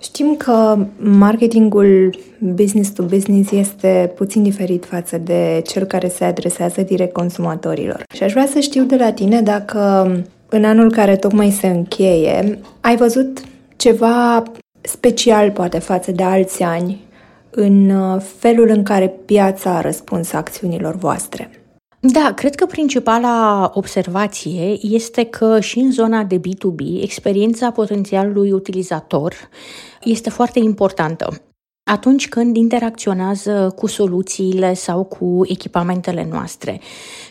Știm 0.00 0.36
că 0.36 0.86
marketingul 0.98 2.18
business 2.38 2.90
to 2.90 3.02
business 3.02 3.50
este 3.50 4.12
puțin 4.16 4.42
diferit 4.42 4.84
față 4.84 5.18
de 5.18 5.62
cel 5.66 5.84
care 5.84 6.08
se 6.08 6.24
adresează 6.24 6.82
direct 6.82 7.12
consumatorilor. 7.12 8.02
Și 8.14 8.22
aș 8.22 8.32
vrea 8.32 8.46
să 8.46 8.58
știu 8.60 8.84
de 8.84 8.96
la 8.96 9.12
tine 9.12 9.42
dacă 9.42 10.10
în 10.48 10.64
anul 10.64 10.90
care 10.90 11.16
tocmai 11.16 11.50
se 11.50 11.66
încheie 11.66 12.58
ai 12.80 12.96
văzut 12.96 13.42
ceva 13.76 14.42
special 14.80 15.50
poate 15.50 15.78
față 15.78 16.12
de 16.12 16.22
alți 16.22 16.62
ani 16.62 17.04
în 17.50 17.90
uh, 17.90 18.22
felul 18.38 18.68
în 18.68 18.82
care 18.82 19.08
piața 19.24 19.76
a 19.76 19.80
răspuns 19.80 20.32
acțiunilor 20.32 20.94
voastre. 20.94 21.50
Da, 22.00 22.32
cred 22.34 22.54
că 22.54 22.66
principala 22.66 23.70
observație 23.74 24.78
este 24.82 25.24
că 25.24 25.60
și 25.60 25.78
în 25.78 25.92
zona 25.92 26.24
de 26.24 26.38
B2B, 26.40 27.02
experiența 27.02 27.70
potențialului 27.70 28.52
utilizator 28.52 29.34
este 30.02 30.30
foarte 30.30 30.58
importantă 30.58 31.40
atunci 31.90 32.28
când 32.28 32.56
interacționează 32.56 33.72
cu 33.76 33.86
soluțiile 33.86 34.74
sau 34.74 35.04
cu 35.04 35.40
echipamentele 35.44 36.28
noastre. 36.30 36.80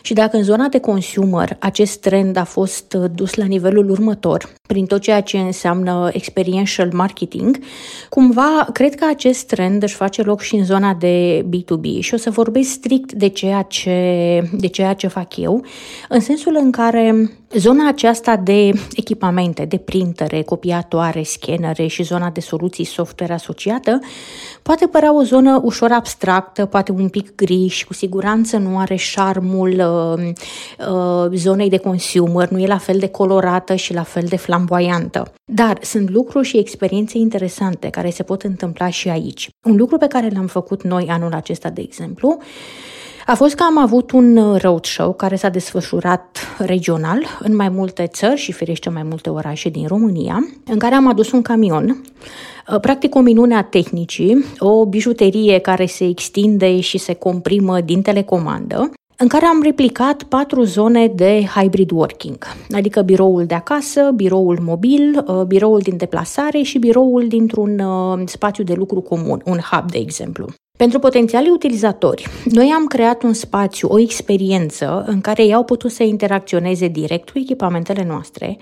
Și 0.02 0.14
dacă 0.14 0.36
în 0.36 0.42
zona 0.42 0.68
de 0.68 0.80
consumer 0.80 1.56
acest 1.60 2.00
trend 2.00 2.36
a 2.36 2.44
fost 2.44 2.94
dus 2.94 3.34
la 3.34 3.44
nivelul 3.44 3.90
următor, 3.90 4.52
prin 4.66 4.86
tot 4.86 5.00
ceea 5.00 5.20
ce 5.20 5.38
înseamnă 5.38 6.10
experiential 6.12 6.90
marketing, 6.92 7.58
cumva 8.08 8.68
cred 8.72 8.94
că 8.94 9.06
acest 9.10 9.46
trend 9.46 9.82
își 9.82 9.94
face 9.94 10.22
loc 10.22 10.40
și 10.40 10.54
în 10.54 10.64
zona 10.64 10.94
de 10.94 11.44
B2B 11.48 11.98
și 11.98 12.14
o 12.14 12.16
să 12.16 12.30
vorbesc 12.30 12.70
strict 12.70 13.12
de 13.12 13.28
ceea 13.28 13.62
ce, 13.62 13.92
de 14.52 14.66
ceea 14.66 14.94
ce 14.94 15.06
fac 15.06 15.36
eu, 15.36 15.64
în 16.08 16.20
sensul 16.20 16.56
în 16.60 16.70
care 16.70 17.30
Zona 17.52 17.88
aceasta 17.88 18.36
de 18.36 18.70
echipamente, 18.94 19.64
de 19.64 19.76
printere, 19.76 20.42
copiatoare, 20.42 21.22
scanere 21.22 21.86
și 21.86 22.02
zona 22.02 22.30
de 22.30 22.40
soluții 22.40 22.84
software 22.84 23.32
asociată 23.32 24.00
poate 24.62 24.86
părea 24.86 25.14
o 25.14 25.22
zonă 25.22 25.60
ușor 25.62 25.90
abstractă, 25.92 26.64
poate 26.64 26.92
un 26.92 27.08
pic 27.08 27.34
gri 27.34 27.66
și 27.66 27.86
cu 27.86 27.92
siguranță 27.92 28.56
nu 28.56 28.78
are 28.78 28.94
șarmul 28.94 29.68
uh, 29.68 30.32
uh, 30.88 31.30
zonei 31.34 31.68
de 31.68 31.76
consumer, 31.76 32.48
nu 32.48 32.58
e 32.58 32.66
la 32.66 32.78
fel 32.78 32.98
de 32.98 33.08
colorată 33.08 33.74
și 33.74 33.94
la 33.94 34.02
fel 34.02 34.24
de 34.28 34.36
flamboyantă. 34.56 35.32
Dar 35.52 35.78
sunt 35.82 36.10
lucruri 36.10 36.46
și 36.46 36.58
experiențe 36.58 37.18
interesante 37.18 37.88
care 37.88 38.10
se 38.10 38.22
pot 38.22 38.42
întâmpla 38.42 38.88
și 38.88 39.08
aici. 39.08 39.48
Un 39.62 39.76
lucru 39.76 39.96
pe 39.96 40.06
care 40.06 40.30
l-am 40.34 40.46
făcut 40.46 40.82
noi 40.82 41.06
anul 41.10 41.32
acesta, 41.32 41.70
de 41.70 41.80
exemplu, 41.80 42.38
a 43.26 43.34
fost 43.34 43.54
că 43.54 43.62
am 43.62 43.78
avut 43.78 44.10
un 44.10 44.36
uh, 44.36 44.60
roadshow 44.60 45.12
care 45.12 45.36
s-a 45.36 45.48
desfășurat 45.48 46.38
regional 46.58 47.22
în 47.38 47.56
mai 47.56 47.68
multe 47.68 48.06
țări 48.06 48.40
și 48.40 48.52
ferește 48.52 48.90
mai 48.90 49.02
multe 49.02 49.30
orașe 49.30 49.68
din 49.68 49.86
România, 49.86 50.38
în 50.64 50.78
care 50.78 50.94
am 50.94 51.08
adus 51.08 51.32
un 51.32 51.42
camion 51.42 52.02
uh, 52.72 52.80
practic 52.80 53.14
o 53.14 53.20
minune 53.20 53.54
a 53.54 53.62
tehnicii, 53.62 54.44
o 54.58 54.86
bijuterie 54.86 55.58
care 55.58 55.86
se 55.86 56.04
extinde 56.04 56.80
și 56.80 56.98
se 56.98 57.14
comprimă 57.14 57.80
din 57.80 58.02
telecomandă, 58.02 58.90
în 59.18 59.28
care 59.28 59.46
am 59.46 59.62
replicat 59.62 60.22
patru 60.22 60.62
zone 60.62 61.06
de 61.06 61.44
hybrid 61.54 61.90
working, 61.90 62.38
adică 62.70 63.02
biroul 63.02 63.46
de 63.46 63.54
acasă, 63.54 64.10
biroul 64.14 64.58
mobil, 64.60 65.24
uh, 65.26 65.42
biroul 65.42 65.80
din 65.80 65.96
deplasare 65.96 66.62
și 66.62 66.78
biroul 66.78 67.28
dintr-un 67.28 67.82
spațiu 68.26 68.64
de 68.64 68.74
lucru 68.74 69.00
comun, 69.00 69.42
un 69.44 69.58
hub, 69.58 69.90
de 69.90 69.98
exemplu. 69.98 70.48
Pentru 70.76 70.98
potențialii 70.98 71.50
utilizatori, 71.50 72.26
noi 72.44 72.72
am 72.76 72.86
creat 72.86 73.22
un 73.22 73.32
spațiu, 73.32 73.88
o 73.88 73.98
experiență 73.98 75.04
în 75.06 75.20
care 75.20 75.42
ei 75.44 75.54
au 75.54 75.64
putut 75.64 75.90
să 75.90 76.02
interacționeze 76.02 76.88
direct 76.88 77.30
cu 77.30 77.38
echipamentele 77.38 78.04
noastre, 78.04 78.58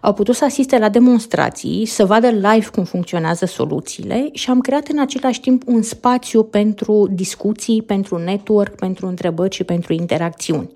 au 0.00 0.12
putut 0.12 0.34
să 0.34 0.44
asiste 0.44 0.78
la 0.78 0.88
demonstrații, 0.88 1.86
să 1.86 2.04
vadă 2.04 2.28
live 2.28 2.68
cum 2.72 2.84
funcționează 2.84 3.46
soluțiile 3.46 4.28
și 4.32 4.50
am 4.50 4.60
creat 4.60 4.88
în 4.88 4.98
același 4.98 5.40
timp 5.40 5.62
un 5.66 5.82
spațiu 5.82 6.42
pentru 6.42 7.08
discuții, 7.10 7.82
pentru 7.82 8.16
network, 8.18 8.74
pentru 8.74 9.06
întrebări 9.06 9.54
și 9.54 9.64
pentru 9.64 9.92
interacțiuni. 9.92 10.70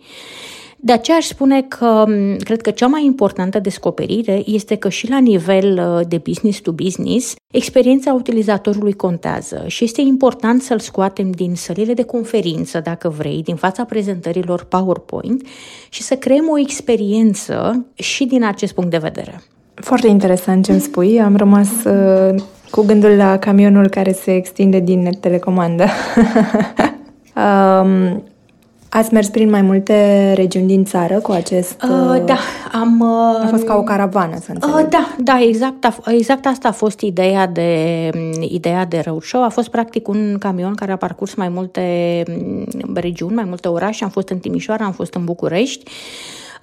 De 0.82 0.92
aceea 0.92 1.16
aș 1.16 1.26
spune 1.26 1.62
că 1.62 2.04
cred 2.38 2.60
că 2.60 2.70
cea 2.70 2.86
mai 2.86 3.04
importantă 3.04 3.58
descoperire 3.58 4.42
este 4.46 4.76
că 4.76 4.88
și 4.88 5.10
la 5.10 5.18
nivel 5.18 5.78
uh, 5.78 6.06
de 6.08 6.20
business 6.24 6.60
to 6.60 6.72
business, 6.72 7.34
experiența 7.52 8.12
utilizatorului 8.12 8.92
contează 8.92 9.64
și 9.66 9.84
este 9.84 10.00
important 10.00 10.62
să-l 10.62 10.78
scoatem 10.78 11.30
din 11.30 11.54
sălile 11.54 11.94
de 11.94 12.02
conferință, 12.02 12.80
dacă 12.80 13.08
vrei, 13.08 13.42
din 13.42 13.56
fața 13.56 13.84
prezentărilor 13.84 14.64
PowerPoint 14.64 15.46
și 15.88 16.02
să 16.02 16.14
creăm 16.14 16.48
o 16.48 16.58
experiență 16.58 17.86
și 17.94 18.24
din 18.24 18.44
acest 18.44 18.74
punct 18.74 18.90
de 18.90 18.98
vedere. 18.98 19.42
Foarte 19.74 20.06
interesant 20.06 20.64
ce 20.64 20.72
îmi 20.72 20.80
spui. 20.80 21.20
Am 21.20 21.36
rămas 21.36 21.68
uh, 21.84 22.42
cu 22.70 22.84
gândul 22.84 23.10
la 23.10 23.38
camionul 23.38 23.88
care 23.88 24.12
se 24.12 24.34
extinde 24.34 24.78
din 24.78 25.16
telecomandă. 25.20 25.84
um, 27.82 28.22
Ați 28.90 29.12
mers 29.12 29.28
prin 29.28 29.50
mai 29.50 29.62
multe 29.62 30.32
regiuni 30.32 30.66
din 30.66 30.84
țară 30.84 31.18
cu 31.18 31.32
acest... 31.32 31.82
Uh, 31.82 32.22
da, 32.24 32.38
am... 32.72 33.00
Uh, 33.00 33.44
a 33.44 33.46
fost 33.50 33.64
ca 33.64 33.76
o 33.76 33.82
caravană, 33.82 34.38
să 34.40 34.50
înțeleg. 34.52 34.76
Uh, 34.76 34.86
da, 34.90 35.14
da, 35.18 35.40
exact, 35.40 36.02
exact 36.06 36.46
asta 36.46 36.68
a 36.68 36.72
fost 36.72 37.00
ideea 37.00 37.46
de, 37.46 38.10
ideea 38.40 38.84
de 38.84 39.02
roadshow. 39.04 39.42
A 39.42 39.48
fost 39.48 39.68
practic 39.68 40.08
un 40.08 40.36
camion 40.38 40.74
care 40.74 40.92
a 40.92 40.96
parcurs 40.96 41.34
mai 41.34 41.48
multe 41.48 42.22
mm, 42.28 42.94
regiuni, 42.94 43.34
mai 43.34 43.44
multe 43.44 43.68
orașe. 43.68 44.04
Am 44.04 44.10
fost 44.10 44.28
în 44.28 44.38
Timișoara, 44.38 44.84
am 44.84 44.92
fost 44.92 45.14
în 45.14 45.24
București. 45.24 45.90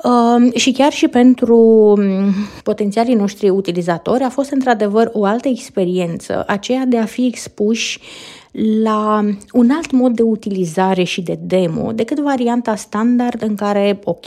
Uh, 0.04 0.54
și 0.54 0.72
chiar 0.72 0.92
și 0.92 1.08
pentru 1.08 1.58
mm, 1.98 2.34
potențialii 2.64 3.16
noștri 3.16 3.50
utilizatori 3.50 4.24
a 4.24 4.30
fost 4.30 4.52
într-adevăr 4.52 5.10
o 5.14 5.26
altă 5.26 5.48
experiență, 5.48 6.44
aceea 6.48 6.86
de 6.86 6.98
a 6.98 7.06
fi 7.06 7.26
expuși 7.26 8.00
uh, 8.02 8.37
la 8.84 9.26
un 9.52 9.70
alt 9.70 9.92
mod 9.92 10.16
de 10.16 10.22
utilizare 10.22 11.04
și 11.04 11.22
de 11.22 11.40
demo 11.42 11.92
decât 11.92 12.20
varianta 12.20 12.76
standard 12.76 13.42
în 13.42 13.56
care, 13.56 14.00
ok, 14.04 14.26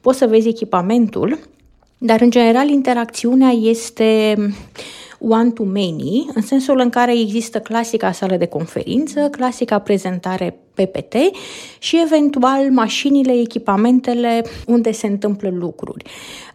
poți 0.00 0.18
să 0.18 0.26
vezi 0.26 0.48
echipamentul, 0.48 1.38
dar 1.98 2.20
în 2.20 2.30
general 2.30 2.68
interacțiunea 2.68 3.50
este 3.50 4.36
one-to-many, 5.18 6.28
în 6.34 6.42
sensul 6.42 6.78
în 6.78 6.88
care 6.88 7.18
există 7.18 7.58
clasica 7.58 8.12
sală 8.12 8.36
de 8.36 8.46
conferință, 8.46 9.28
clasica 9.30 9.78
prezentare 9.78 10.56
PPT 10.74 11.14
și 11.78 12.00
eventual 12.04 12.70
mașinile, 12.70 13.32
echipamentele 13.32 14.44
unde 14.66 14.92
se 14.92 15.06
întâmplă 15.06 15.50
lucruri. 15.52 16.04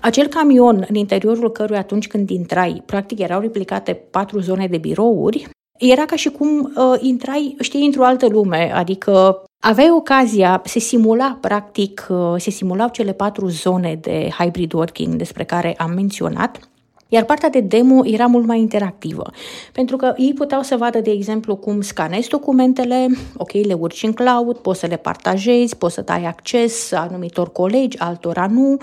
Acel 0.02 0.28
camion 0.28 0.86
în 0.90 0.96
interiorul 0.96 1.52
căruia 1.52 1.80
atunci 1.80 2.08
când 2.08 2.30
intrai, 2.30 2.84
practic 2.86 3.20
erau 3.20 3.40
replicate 3.40 3.94
patru 3.94 4.40
zone 4.40 4.68
de 4.68 4.78
birouri, 4.78 5.48
era 5.78 6.06
ca 6.06 6.16
și 6.16 6.30
cum 6.30 6.74
uh, 6.76 7.00
intrai, 7.00 7.56
știi, 7.60 7.86
într-o 7.86 8.06
altă 8.06 8.28
lume, 8.28 8.72
adică 8.74 9.44
aveai 9.60 9.90
ocazia, 9.92 10.62
se 10.66 10.80
simula 10.80 11.38
practic, 11.42 12.08
uh, 12.10 12.34
se 12.38 12.50
simulau 12.50 12.90
cele 12.90 13.14
patru 13.14 13.48
zone 13.48 13.98
de 14.02 14.30
hybrid 14.38 14.74
working 14.74 15.16
despre 15.16 15.44
care 15.44 15.76
am 15.78 15.92
menționat 15.92 16.60
iar 17.08 17.24
partea 17.24 17.50
de 17.50 17.60
demo 17.60 18.06
era 18.06 18.26
mult 18.26 18.46
mai 18.46 18.60
interactivă, 18.60 19.32
pentru 19.72 19.96
că 19.96 20.14
ei 20.18 20.34
puteau 20.34 20.62
să 20.62 20.76
vadă, 20.78 21.00
de 21.00 21.12
exemplu, 21.12 21.56
cum 21.56 21.82
scanezi 21.82 22.30
documentele, 22.30 23.08
ok, 23.38 23.52
le 23.52 23.74
urci 23.74 24.04
în 24.04 24.14
cloud, 24.14 24.58
poți 24.58 24.80
să 24.80 24.86
le 24.86 24.98
partajezi, 24.98 25.76
poți 25.76 25.94
să 25.94 26.02
dai 26.02 26.26
acces 26.26 26.92
anumitor 26.92 27.52
colegi, 27.52 28.00
altora 28.00 28.48
nu, 28.52 28.78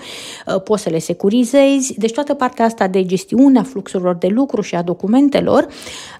uh, 0.47 0.61
poți 0.61 0.83
să 0.83 0.89
le 0.89 0.99
securizezi. 0.99 1.99
Deci 1.99 2.11
toată 2.11 2.33
partea 2.33 2.65
asta 2.65 2.87
de 2.87 3.05
gestiune 3.05 3.59
a 3.59 3.63
fluxurilor 3.63 4.15
de 4.15 4.27
lucru 4.27 4.61
și 4.61 4.75
a 4.75 4.81
documentelor 4.81 5.67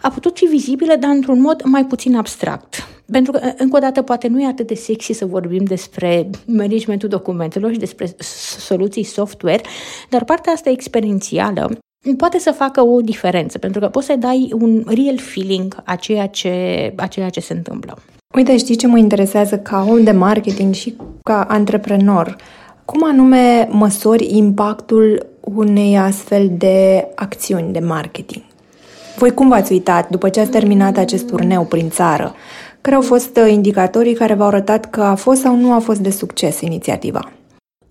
a 0.01 0.09
putut 0.09 0.37
fi 0.37 0.45
vizibilă, 0.45 0.95
dar 0.99 1.09
într-un 1.09 1.41
mod 1.41 1.61
mai 1.63 1.85
puțin 1.85 2.15
abstract 2.15 2.87
Pentru 3.11 3.31
că, 3.31 3.39
încă 3.57 3.75
o 3.75 3.79
dată, 3.79 4.01
poate 4.01 4.27
nu 4.27 4.41
e 4.41 4.47
atât 4.47 4.67
de 4.67 4.75
sexy 4.75 5.13
să 5.13 5.25
vorbim 5.25 5.63
despre 5.63 6.29
managementul 6.45 7.09
documentelor 7.09 7.71
și 7.71 7.79
despre 7.79 8.15
soluții 8.59 9.03
software, 9.03 9.61
dar 10.09 10.23
partea 10.23 10.53
asta 10.53 10.69
experiențială 10.69 11.77
poate 12.17 12.39
să 12.39 12.51
facă 12.51 12.81
o 12.81 13.01
diferență, 13.01 13.57
pentru 13.57 13.79
că 13.79 13.87
poți 13.87 14.05
să 14.05 14.15
dai 14.15 14.51
un 14.59 14.83
real 14.85 15.17
feeling 15.17 15.75
a 15.83 15.95
ceea 15.95 16.27
ce, 16.27 16.93
a 16.95 17.07
ceea 17.07 17.29
ce 17.29 17.39
se 17.39 17.53
întâmplă. 17.53 17.97
Uite, 18.35 18.57
știi 18.57 18.75
ce 18.75 18.87
mă 18.87 18.97
interesează 18.97 19.57
ca 19.57 19.85
om 19.89 20.03
de 20.03 20.11
marketing 20.11 20.73
și 20.73 20.95
ca 21.23 21.45
antreprenor? 21.49 22.35
Cum 22.85 23.03
anume 23.03 23.67
măsori 23.71 24.37
impactul 24.37 25.25
unei 25.39 25.97
astfel 25.97 26.51
de 26.57 27.07
acțiuni 27.15 27.73
de 27.73 27.79
marketing? 27.79 28.43
Voi 29.17 29.33
cum 29.33 29.49
v-ați 29.49 29.71
uitat 29.71 30.09
după 30.09 30.29
ce 30.29 30.39
ați 30.39 30.49
terminat 30.49 30.97
acest 30.97 31.27
turneu 31.27 31.63
prin 31.63 31.89
țară? 31.89 32.33
Care 32.81 32.95
au 32.95 33.01
fost 33.01 33.39
indicatorii 33.49 34.13
care 34.13 34.33
v-au 34.33 34.47
arătat 34.47 34.89
că 34.89 35.01
a 35.01 35.15
fost 35.15 35.41
sau 35.41 35.55
nu 35.55 35.73
a 35.73 35.79
fost 35.79 35.99
de 35.99 36.09
succes 36.09 36.61
inițiativa? 36.61 37.31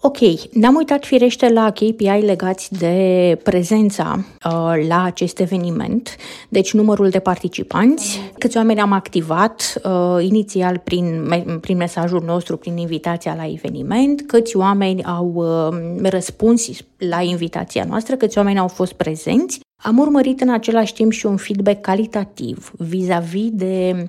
Ok, 0.04 0.18
ne-am 0.52 0.75
uitat 0.75 1.04
firește 1.04 1.49
la 1.49 1.71
KPI 1.71 2.21
legați 2.25 2.78
de 2.78 3.38
prezența 3.42 4.25
uh, 4.44 4.87
la 4.88 5.02
acest 5.02 5.38
eveniment, 5.38 6.16
deci 6.49 6.73
numărul 6.73 7.09
de 7.09 7.18
participanți, 7.18 8.32
câți 8.38 8.56
oameni 8.56 8.80
am 8.80 8.92
activat 8.92 9.80
uh, 9.85 10.25
inițial 10.25 10.78
prin, 10.78 11.28
prin 11.61 11.76
mesajul 11.76 12.23
nostru, 12.26 12.56
prin 12.56 12.76
invitația 12.76 13.35
la 13.35 13.47
eveniment, 13.47 14.23
câți 14.26 14.56
oameni 14.56 15.04
au 15.04 15.32
uh, 15.35 16.09
răspuns 16.11 16.68
la 16.97 17.21
invitația 17.21 17.85
noastră, 17.85 18.16
câți 18.16 18.38
oameni 18.38 18.59
au 18.59 18.68
fost 18.68 18.92
prezenți. 18.92 19.61
Am 19.76 19.99
urmărit 19.99 20.40
în 20.40 20.50
același 20.50 20.92
timp 20.92 21.12
și 21.12 21.26
un 21.26 21.37
feedback 21.37 21.80
calitativ 21.80 22.73
vis-a-vis 22.78 23.50
de 23.52 24.06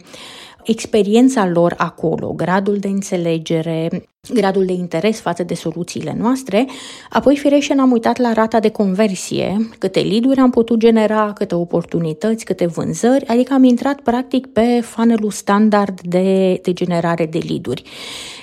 experiența 0.63 1.47
lor 1.47 1.73
acolo, 1.77 2.31
gradul 2.31 2.77
de 2.77 2.87
înțelegere, 2.87 4.03
gradul 4.31 4.65
de 4.65 4.73
interes 4.73 5.19
față 5.19 5.43
de 5.43 5.53
soluțiile 5.53 6.15
noastre, 6.19 6.65
apoi 7.09 7.37
firește 7.37 7.73
ne-am 7.73 7.91
uitat 7.91 8.17
la 8.17 8.33
rata 8.33 8.59
de 8.59 8.69
conversie, 8.69 9.69
câte 9.79 9.99
lead 9.99 10.39
am 10.39 10.49
putut 10.49 10.79
genera, 10.79 11.33
câte 11.33 11.55
oportunități, 11.55 12.45
câte 12.45 12.65
vânzări, 12.65 13.27
adică 13.27 13.53
am 13.53 13.63
intrat 13.63 13.99
practic 13.99 14.47
pe 14.47 14.79
funnelul 14.81 15.31
standard 15.31 16.01
de, 16.01 16.59
de 16.61 16.73
generare 16.73 17.25
de 17.25 17.39
lead 17.47 17.81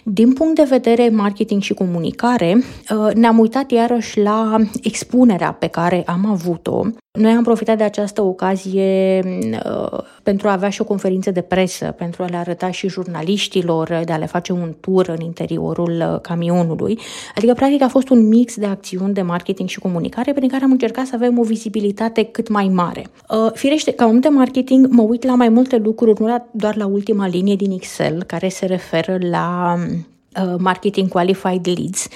Din 0.05 0.33
punct 0.33 0.55
de 0.55 0.67
vedere 0.69 1.09
marketing 1.09 1.63
și 1.63 1.75
comunicare, 1.75 2.57
uh, 2.57 3.15
ne-am 3.15 3.39
uitat 3.39 3.71
iarăși 3.71 4.21
la 4.21 4.57
expunerea 4.83 5.53
pe 5.53 5.67
care 5.67 6.03
am 6.07 6.27
avut-o. 6.27 6.83
Noi 7.19 7.33
am 7.33 7.43
profitat 7.43 7.77
de 7.77 7.85
această 7.85 8.23
ocazie 8.23 9.23
uh, 9.25 9.99
pentru 10.23 10.49
a 10.49 10.53
avea 10.53 10.69
și 10.69 10.81
o 10.81 10.85
conferință 10.85 11.31
de 11.31 11.41
presă, 11.41 11.95
pentru 11.99 12.23
a 12.23 12.27
le 12.27 12.37
arăta 12.37 12.71
și 12.71 12.89
jurnaliștilor, 12.89 14.03
de 14.05 14.13
a 14.13 14.17
le 14.17 14.27
face 14.27 14.53
un 14.53 14.75
tur 14.81 15.09
în 15.09 15.21
interior 15.21 15.70
interiorul 15.71 16.15
uh, 16.15 16.21
camionului. 16.21 16.99
Adică, 17.35 17.53
practic, 17.53 17.83
a 17.83 17.89
fost 17.89 18.09
un 18.09 18.29
mix 18.29 18.57
de 18.57 18.67
acțiuni 18.67 19.15
de 19.15 19.23
marketing 19.23 19.69
și 19.69 19.79
comunicare 19.79 20.33
prin 20.33 20.49
care 20.49 20.65
am 20.65 20.71
încercat 20.71 21.07
să 21.07 21.15
avem 21.15 21.39
o 21.39 21.43
vizibilitate 21.43 22.23
cât 22.23 22.49
mai 22.49 22.69
mare. 22.69 23.07
Uh, 23.31 23.51
firește, 23.53 23.93
ca 23.93 24.07
om 24.07 24.21
de 24.21 24.29
marketing, 24.29 24.87
mă 24.91 25.03
uit 25.03 25.25
la 25.25 25.35
mai 25.35 25.49
multe 25.49 25.77
lucruri, 25.77 26.21
nu 26.21 26.47
doar 26.51 26.77
la 26.77 26.87
ultima 26.87 27.27
linie 27.27 27.57
din 27.57 27.71
Excel, 27.71 28.23
care 28.23 28.49
se 28.49 28.67
referă 28.67 29.19
la 29.31 29.75
um, 29.77 29.83
Uh, 29.83 30.10
marketing 30.59 31.09
Qualified 31.09 31.67
Leads, 31.67 32.09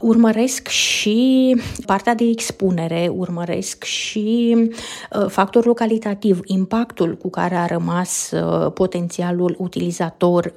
urmăresc 0.00 0.68
și 0.68 1.56
partea 1.86 2.14
de 2.14 2.24
expunere, 2.24 3.10
urmăresc 3.14 3.84
și 3.84 4.56
uh, 4.56 5.26
factorul 5.28 5.74
calitativ, 5.74 6.40
impactul 6.44 7.16
cu 7.16 7.30
care 7.30 7.54
a 7.54 7.66
rămas 7.66 8.30
uh, 8.30 8.72
potențialul 8.72 9.54
utilizator 9.58 10.54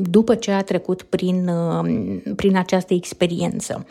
după 0.00 0.34
ce 0.34 0.50
a 0.50 0.62
trecut 0.62 1.02
prin, 1.02 1.50
prin 2.36 2.56
această 2.56 2.94
experiență. 2.94 3.86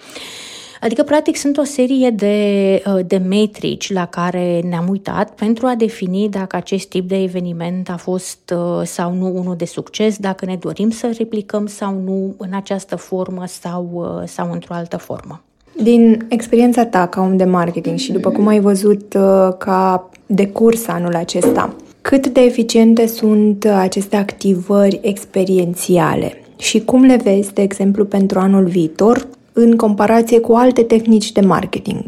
Adică, 0.86 1.04
practic, 1.04 1.36
sunt 1.36 1.58
o 1.58 1.64
serie 1.64 2.10
de, 2.10 2.82
uh, 2.88 3.06
de 3.08 3.18
metrici 3.18 3.94
la 3.94 4.06
care 4.06 4.62
ne-am 4.70 4.90
uitat 4.90 5.32
pentru 5.32 5.66
a 5.66 5.76
defini 5.76 6.30
dacă 6.30 6.56
acest 6.56 6.88
tip 6.88 7.08
de 7.08 7.22
eveniment 7.22 7.90
a 7.90 7.98
fost 7.98 8.54
uh, 8.56 8.82
sau 8.84 9.14
nu 9.14 9.32
unul 9.36 9.56
de 9.56 9.66
succes, 9.66 10.18
dacă 10.18 10.46
ne 10.46 10.56
dorim 10.60 10.90
să 10.90 11.14
replicăm 11.18 11.68
sau 11.68 12.02
nu 12.06 12.34
în 12.38 12.50
această 12.54 12.96
formă 12.96 13.44
sau, 13.46 13.90
uh, 13.94 14.28
sau 14.28 14.52
într-o 14.52 14.74
altă 14.74 14.98
formă. 14.98 15.42
Din 15.82 16.26
experiența 16.30 16.86
ta 16.86 17.08
ca 17.08 17.22
om 17.22 17.38
de 17.38 17.44
marketing 17.44 17.98
și 17.98 18.12
după 18.12 18.30
cum 18.30 18.48
ai 18.48 18.60
văzut 18.60 19.18
ca 19.58 20.10
de 20.26 20.48
curs 20.48 20.88
anul 20.88 21.16
acesta, 21.16 21.76
cât 22.02 22.28
de 22.28 22.42
eficiente 22.42 23.08
sunt 23.08 23.66
aceste 23.66 24.16
activări 24.16 25.00
experiențiale 25.02 26.42
și 26.58 26.84
cum 26.84 27.04
le 27.04 27.20
vezi, 27.24 27.54
de 27.54 27.62
exemplu, 27.62 28.06
pentru 28.06 28.40
anul 28.40 28.66
viitor, 28.66 29.28
în 29.58 29.76
comparație 29.76 30.40
cu 30.40 30.54
alte 30.54 30.84
tehnici 30.84 31.32
de 31.32 31.42
marketing? 31.42 32.04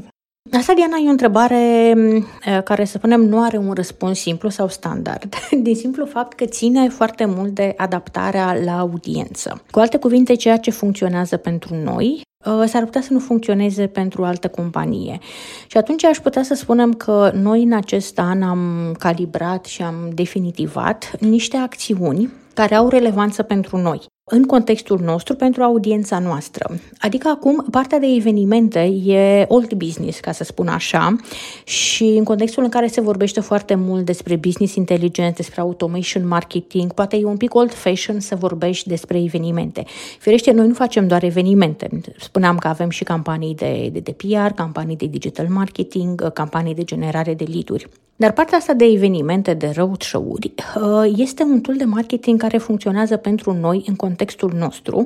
Asta, 0.52 0.74
Diana, 0.74 0.98
e 1.04 1.08
o 1.08 1.12
întrebare 1.12 1.94
mm, 1.96 2.26
care, 2.64 2.86
să 2.86 2.98
spunem, 2.98 3.22
nu 3.22 3.44
are 3.44 3.58
un 3.58 3.72
răspuns 3.74 4.20
simplu 4.20 4.50
sau 4.50 4.68
standard, 4.68 5.36
din 5.62 5.76
simplu 5.76 6.06
fapt 6.06 6.34
că 6.34 6.46
ține 6.46 6.90
foarte 6.90 7.26
mult 7.26 7.54
de 7.54 7.74
adaptarea 7.78 8.58
la 8.64 8.80
audiență. 8.80 9.62
Cu 9.72 9.80
alte 9.80 9.98
cuvinte, 9.98 10.34
ceea 10.34 10.58
ce 10.58 10.72
funcționează 10.72 11.38
pentru 11.38 11.76
noi 11.84 12.22
s-ar 12.66 12.84
putea 12.84 13.02
să 13.02 13.14
nu 13.14 13.20
funcționeze 13.20 13.88
pentru 13.88 14.22
o 14.22 14.26
altă 14.26 14.48
companie. 14.48 15.20
Și 15.68 15.78
atunci 15.78 16.04
aș 16.04 16.18
putea 16.18 16.44
să 16.44 16.54
spunem 16.54 16.94
că 16.94 17.32
noi 17.34 17.64
în 17.64 17.74
acest 17.74 18.20
an 18.20 18.42
am 18.42 18.96
calibrat 19.00 19.66
și 19.66 19.82
am 19.82 19.96
definitivat 20.14 21.12
niște 21.20 21.58
acțiuni 21.58 22.30
care 22.54 22.76
au 22.76 22.88
relevanță 22.88 23.44
pentru 23.44 23.78
noi 23.78 24.02
în 24.30 24.44
contextul 24.44 25.00
nostru 25.04 25.36
pentru 25.36 25.64
audiența 25.64 26.20
noastră. 26.20 26.70
Adică 26.98 27.28
acum 27.28 27.66
partea 27.72 28.00
de 28.00 28.08
evenimente 28.16 28.80
e 29.06 29.46
old 29.48 29.74
business, 29.74 30.20
ca 30.20 30.32
să 30.32 30.44
spun 30.44 30.68
așa, 30.68 31.16
și 31.64 32.04
în 32.04 32.24
contextul 32.24 32.64
în 32.64 32.70
care 32.70 32.88
se 32.88 33.02
vorbește 33.02 33.40
foarte 33.40 33.76
mult 33.76 34.06
despre 34.06 34.36
business 34.36 34.76
intelligence, 34.76 35.34
despre 35.36 35.62
automation 35.62 36.28
marketing, 36.28 36.94
poate 36.94 37.18
e 37.18 37.26
un 37.26 37.38
pic 37.38 37.56
old 37.56 37.74
fashion 37.74 38.20
să 38.20 38.36
vorbești 38.36 38.88
despre 38.88 39.24
evenimente. 39.24 39.84
Firește, 40.20 40.52
noi 40.52 40.68
nu 40.68 40.74
facem 40.74 41.08
doar 41.08 41.24
evenimente. 41.24 41.90
Spuneam 42.20 42.58
că 42.58 42.68
avem 42.68 42.90
și 42.90 43.04
campanii 43.04 43.56
de, 43.56 43.90
de, 43.92 44.00
de 44.00 44.12
PR, 44.12 44.54
campanii 44.56 44.96
de 44.96 45.06
digital 45.06 45.48
marketing, 45.48 46.34
campanii 46.34 46.76
de 46.76 46.84
generare 46.84 47.34
de 47.34 47.44
lead-uri. 47.44 47.90
Dar 48.20 48.32
partea 48.32 48.58
asta 48.58 48.74
de 48.74 48.86
evenimente, 48.86 49.54
de 49.54 49.72
roadshow-uri, 49.76 50.54
uh, 50.76 51.14
este 51.16 51.44
un 51.44 51.62
tool 51.62 51.78
de 51.78 51.84
marketing 51.84 52.40
care 52.40 52.58
funcționează 52.58 53.18
pentru 53.18 53.54
noi 53.54 53.84
în 53.88 53.96
contextul 53.96 54.54
nostru, 54.58 55.06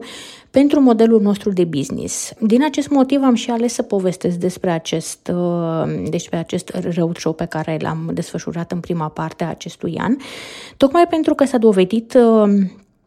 pentru 0.51 0.79
modelul 0.79 1.21
nostru 1.21 1.49
de 1.51 1.63
business. 1.63 2.33
Din 2.39 2.63
acest 2.63 2.89
motiv 2.89 3.21
am 3.23 3.33
și 3.33 3.49
ales 3.49 3.73
să 3.73 3.81
povestesc 3.81 4.35
despre 4.35 4.71
acest, 4.71 5.31
uh, 5.33 6.09
despre 6.09 6.37
acest 6.37 6.71
roadshow 6.95 7.33
pe 7.33 7.45
care 7.45 7.77
l-am 7.81 8.09
desfășurat 8.13 8.71
în 8.71 8.79
prima 8.79 9.07
parte 9.07 9.43
a 9.43 9.49
acestui 9.49 9.97
an, 9.97 10.15
tocmai 10.77 11.07
pentru 11.07 11.35
că 11.35 11.45
s-a 11.45 11.57
dovedit 11.57 12.13
uh, 12.13 12.49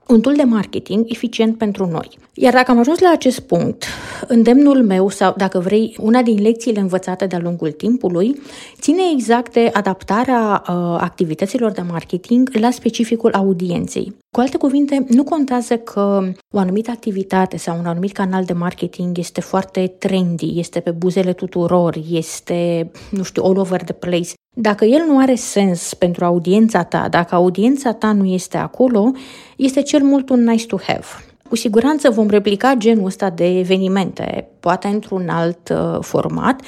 un 0.08 0.20
tool 0.20 0.34
de 0.36 0.42
marketing 0.42 1.04
eficient 1.08 1.58
pentru 1.58 1.86
noi. 1.86 2.18
Iar 2.36 2.52
dacă 2.52 2.70
am 2.70 2.78
ajuns 2.78 2.98
la 2.98 3.10
acest 3.10 3.40
punct, 3.40 3.84
îndemnul 4.26 4.82
meu 4.82 5.08
sau, 5.08 5.34
dacă 5.36 5.58
vrei, 5.58 5.96
una 6.00 6.22
din 6.22 6.42
lecțiile 6.42 6.80
învățate 6.80 7.26
de-a 7.26 7.38
lungul 7.38 7.70
timpului, 7.70 8.40
ține 8.80 9.02
exact 9.12 9.52
de 9.52 9.70
adaptarea 9.72 10.62
uh, 10.68 10.74
activităților 11.00 11.70
de 11.70 11.80
marketing 11.80 12.50
la 12.52 12.70
specificul 12.70 13.32
audienței. 13.32 14.14
Cu 14.30 14.40
alte 14.40 14.56
cuvinte, 14.56 15.04
nu 15.08 15.24
contează 15.24 15.76
că 15.76 16.32
o 16.50 16.58
anumită 16.58 16.90
activitate 16.90 17.56
sau 17.56 17.78
un 17.78 17.86
anumit 17.86 18.12
canal 18.12 18.44
de 18.44 18.52
marketing 18.52 19.18
este 19.18 19.40
foarte 19.40 19.86
trendy, 19.98 20.52
este 20.58 20.80
pe 20.80 20.90
buzele 20.90 21.32
tuturor, 21.32 21.96
este, 22.10 22.90
nu 23.10 23.22
știu, 23.22 23.42
all 23.42 23.58
over 23.58 23.82
the 23.82 23.92
place. 23.92 24.32
Dacă 24.56 24.84
el 24.84 25.04
nu 25.08 25.18
are 25.18 25.34
sens 25.34 25.94
pentru 25.94 26.24
audiența 26.24 26.82
ta, 26.82 27.08
dacă 27.10 27.34
audiența 27.34 27.92
ta 27.92 28.12
nu 28.12 28.24
este 28.24 28.56
acolo, 28.56 29.10
este 29.56 29.82
cel 29.82 30.02
mult 30.02 30.28
un 30.28 30.44
nice 30.44 30.66
to 30.66 30.76
have. 30.86 31.06
Cu 31.48 31.56
siguranță 31.56 32.10
vom 32.10 32.28
replica 32.28 32.74
genul 32.74 33.06
ăsta 33.06 33.30
de 33.30 33.58
evenimente, 33.58 34.48
poate 34.60 34.88
într-un 34.88 35.28
alt 35.28 35.68
uh, 35.68 35.98
format, 36.00 36.60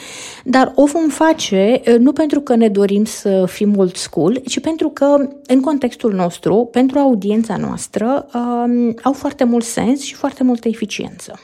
dar 0.44 0.72
o 0.74 0.84
vom 0.84 1.08
face 1.08 1.80
uh, 1.86 1.98
nu 1.98 2.12
pentru 2.12 2.40
că 2.40 2.54
ne 2.54 2.68
dorim 2.68 3.04
să 3.04 3.44
fim 3.48 3.78
old 3.78 3.94
school, 3.94 4.42
ci 4.46 4.60
pentru 4.60 4.88
că, 4.88 5.28
în 5.46 5.60
contextul 5.60 6.12
nostru, 6.12 6.68
pentru 6.72 6.98
audiența 6.98 7.56
noastră, 7.56 8.26
uh, 8.34 8.94
au 9.02 9.12
foarte 9.12 9.44
mult 9.44 9.64
sens 9.64 10.02
și 10.02 10.14
foarte 10.14 10.44
multă 10.44 10.68
eficiență. 10.68 11.40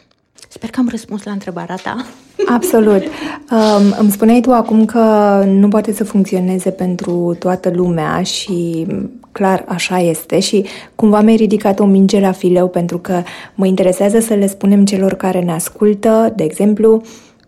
Sper 0.49 0.71
că 0.71 0.81
am 0.81 0.89
răspuns 0.91 1.23
la 1.23 1.33
întrebarea 1.33 1.77
ta. 1.83 2.07
Absolut. 2.57 3.03
Um, 3.03 3.95
îmi 3.99 4.11
spuneai 4.11 4.41
tu 4.41 4.53
acum 4.53 4.85
că 4.85 5.01
nu 5.47 5.69
poate 5.69 5.93
să 5.93 6.05
funcționeze 6.05 6.71
pentru 6.71 7.37
toată 7.39 7.71
lumea 7.75 8.23
și 8.23 8.87
clar 9.33 9.65
așa 9.69 9.99
este 9.99 10.41
și 10.41 10.65
cumva 10.95 11.21
mi-ai 11.21 11.37
ridicat 11.37 11.79
o 11.79 11.85
minge 11.85 12.21
la 12.21 12.33
fileu 12.33 12.69
pentru 12.69 12.99
că 12.99 13.23
mă 13.55 13.67
interesează 13.67 14.21
să 14.21 14.35
le 14.35 14.47
spunem 14.47 14.85
celor 14.85 15.15
care 15.15 15.41
ne 15.41 15.53
ascultă, 15.53 16.33
de 16.37 16.45
exemplu, 16.45 17.03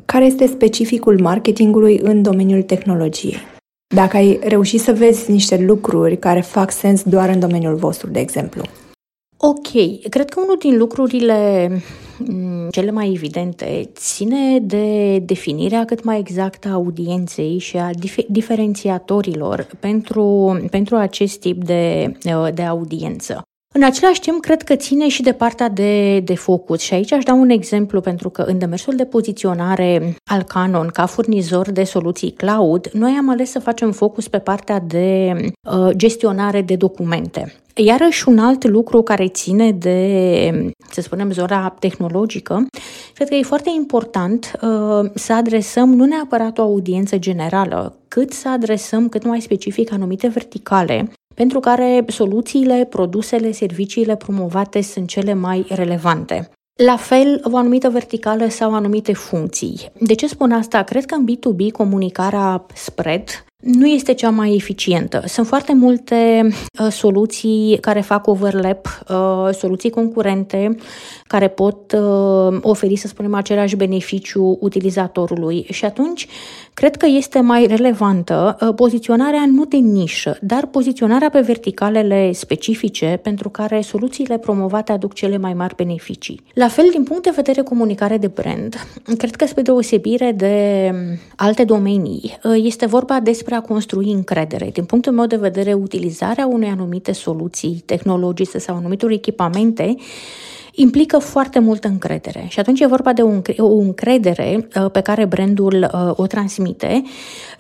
care 0.04 0.24
este 0.24 0.46
specificul 0.46 1.20
marketingului 1.20 2.00
în 2.02 2.22
domeniul 2.22 2.62
tehnologiei. 2.62 3.37
Dacă 3.94 4.16
ai 4.16 4.38
reușit 4.42 4.80
să 4.80 4.92
vezi 4.92 5.30
niște 5.30 5.64
lucruri 5.66 6.18
care 6.18 6.40
fac 6.40 6.70
sens 6.70 7.02
doar 7.02 7.28
în 7.28 7.38
domeniul 7.38 7.74
vostru, 7.74 8.11
de 8.11 8.20
exemplu. 8.20 8.62
Ok, 9.37 9.68
cred 10.09 10.29
că 10.29 10.40
unul 10.40 10.57
din 10.59 10.77
lucrurile 10.77 11.68
mm, 12.18 12.68
cele 12.70 12.90
mai 12.90 13.12
evidente 13.12 13.90
ține 13.92 14.59
de 14.59 15.18
definirea 15.18 15.85
cât 15.85 16.05
mai 16.05 16.18
exactă 16.18 16.68
a 16.68 16.73
audienței 16.73 17.59
și 17.59 17.77
a 17.77 17.90
dif- 17.90 18.27
diferențiatorilor 18.29 19.68
pentru, 19.81 20.59
pentru 20.70 20.97
acest 20.97 21.40
tip 21.40 21.64
de, 21.64 22.12
de 22.55 22.62
audiență. 22.62 23.42
În 23.77 23.83
același 23.83 24.21
timp, 24.21 24.41
cred 24.41 24.63
că 24.63 24.75
ține 24.77 25.09
și 25.09 25.23
de 25.23 25.33
partea 25.33 25.69
de, 25.69 26.21
de 26.21 26.35
focus 26.35 26.81
și 26.81 26.95
aici 26.95 27.13
aș 27.13 27.25
da 27.25 27.33
un 27.33 27.49
exemplu 27.51 28.01
pentru 28.01 28.31
că 28.31 28.43
în 28.43 28.59
demersul 28.59 28.97
de 28.97 29.05
poziționare 29.05 30.17
al 30.31 30.43
Canon 30.43 30.89
ca 30.93 31.07
furnizor 31.07 31.71
de 31.71 31.85
soluții 31.85 32.31
cloud, 32.31 32.91
noi 32.93 33.17
am 33.19 33.31
ales 33.31 33.51
să 33.51 33.59
facem 33.59 33.93
focus 33.93 34.29
pe 34.29 34.39
partea 34.39 34.81
de 34.81 35.35
uh, 35.71 35.91
gestionare 35.97 36.63
de 36.63 36.77
documente. 36.77 37.55
Iarăși 37.75 38.29
un 38.29 38.39
alt 38.39 38.65
lucru 38.65 39.03
care 39.03 39.29
ține 39.29 39.73
de, 39.73 40.73
să 40.91 41.01
spunem, 41.01 41.33
zona 41.33 41.77
tehnologică, 41.79 42.67
cred 43.15 43.29
că 43.29 43.35
e 43.35 43.43
foarte 43.43 43.71
important 43.77 44.53
uh, 44.63 45.11
să 45.15 45.33
adresăm 45.33 45.95
nu 45.95 46.05
neapărat 46.05 46.59
o 46.59 46.63
audiență 46.63 47.19
generală, 47.19 47.97
cât 48.09 48.33
să 48.33 48.49
adresăm 48.49 49.09
cât 49.09 49.25
mai 49.25 49.41
specific 49.41 49.93
anumite 49.93 50.29
verticale 50.29 51.09
pentru 51.35 51.61
care 51.61 52.05
soluțiile, 52.07 52.87
produsele, 52.90 53.53
serviciile 53.53 54.16
promovate 54.16 54.81
sunt 54.81 55.09
cele 55.09 55.35
mai 55.35 55.66
relevante. 55.68 56.49
La 56.83 56.97
fel, 56.97 57.40
o 57.53 57.57
anumită 57.57 57.90
verticală 57.90 58.49
sau 58.49 58.75
anumite 58.75 59.12
funcții. 59.12 59.92
De 60.01 60.14
ce 60.14 60.29
spun 60.29 60.53
asta? 60.53 60.83
Cred 60.83 61.05
că 61.05 61.14
în 61.14 61.27
B2B 61.31 61.70
comunicarea 61.73 62.66
spread 62.75 63.44
nu 63.64 63.87
este 63.87 64.14
cea 64.14 64.31
mai 64.31 64.55
eficientă. 64.55 65.22
Sunt 65.27 65.46
foarte 65.46 65.74
multe 65.74 66.48
uh, 66.81 66.90
soluții 66.90 67.79
care 67.81 68.00
fac 68.00 68.27
overlap, 68.27 69.05
uh, 69.09 69.55
soluții 69.55 69.90
concurente 69.90 70.77
care 71.27 71.48
pot 71.48 71.92
uh, 71.92 72.59
oferi, 72.61 72.96
să 72.96 73.07
spunem, 73.07 73.35
același 73.35 73.77
beneficiu 73.77 74.59
utilizatorului 74.61 75.66
și 75.70 75.85
atunci 75.85 76.27
cred 76.74 76.96
că 76.96 77.07
este 77.07 77.40
mai 77.40 77.66
relevantă 77.66 78.57
uh, 78.61 78.74
poziționarea 78.74 79.44
nu 79.46 79.64
de 79.64 79.77
nișă, 79.77 80.38
dar 80.40 80.66
poziționarea 80.66 81.31
pe 81.31 81.40
verticalele 81.40 82.33
specifice 82.33 83.20
pentru 83.22 83.48
care 83.48 83.81
soluțiile 83.81 84.38
promovate 84.38 84.92
aduc 84.92 85.12
cele 85.12 85.38
mai 85.38 85.55
mari 85.55 85.74
beneficii. 85.74 86.40
La 86.55 86.68
fel, 86.68 86.88
din 86.90 87.03
punct 87.03 87.22
de 87.22 87.33
vedere 87.35 87.62
comunicare 87.62 88.16
de 88.16 88.27
brand, 88.27 88.87
cred 89.18 89.35
că 89.37 89.46
spre 89.46 89.62
deosebire 89.62 90.33
de 90.33 90.88
um, 90.92 91.18
alte 91.37 91.64
domenii, 91.64 92.38
uh, 92.42 92.53
este 92.62 92.87
vorba 92.87 93.20
despre 93.20 93.54
a 93.55 93.61
construi 93.61 94.12
încredere. 94.12 94.71
Din 94.73 94.85
punctul 94.85 95.12
meu 95.12 95.27
de 95.27 95.37
vedere, 95.37 95.73
utilizarea 95.73 96.47
unei 96.47 96.69
anumite 96.69 97.12
soluții 97.12 97.83
tehnologice 97.87 98.59
sau 98.59 98.77
anumitor 98.77 99.11
echipamente 99.11 99.97
implică 100.75 101.19
foarte 101.19 101.59
multă 101.59 101.88
încredere. 101.88 102.47
Și 102.49 102.61
atunci 102.61 102.81
e 102.81 102.87
vorba 102.87 103.12
de 103.12 103.23
o 103.57 103.77
încredere 103.77 104.69
uh, 104.77 104.90
pe 104.90 105.01
care 105.01 105.25
brandul 105.25 105.90
uh, 105.93 106.11
o 106.14 106.27
transmite, 106.27 107.03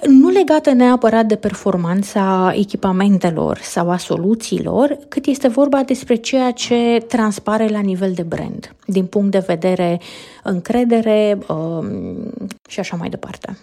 nu 0.06 0.28
legată 0.28 0.72
neapărat 0.72 1.26
de 1.26 1.36
performanța 1.36 2.52
echipamentelor 2.56 3.58
sau 3.62 3.90
a 3.90 3.96
soluțiilor, 3.96 4.98
cât 5.08 5.26
este 5.26 5.48
vorba 5.48 5.82
despre 5.82 6.14
ceea 6.14 6.50
ce 6.50 7.04
transpare 7.08 7.68
la 7.68 7.80
nivel 7.80 8.12
de 8.12 8.22
brand, 8.22 8.74
din 8.86 9.06
punct 9.06 9.30
de 9.30 9.44
vedere 9.46 10.00
încredere 10.42 11.38
um, 11.48 12.32
și 12.68 12.80
așa 12.80 12.96
mai 12.96 13.08
departe. 13.08 13.58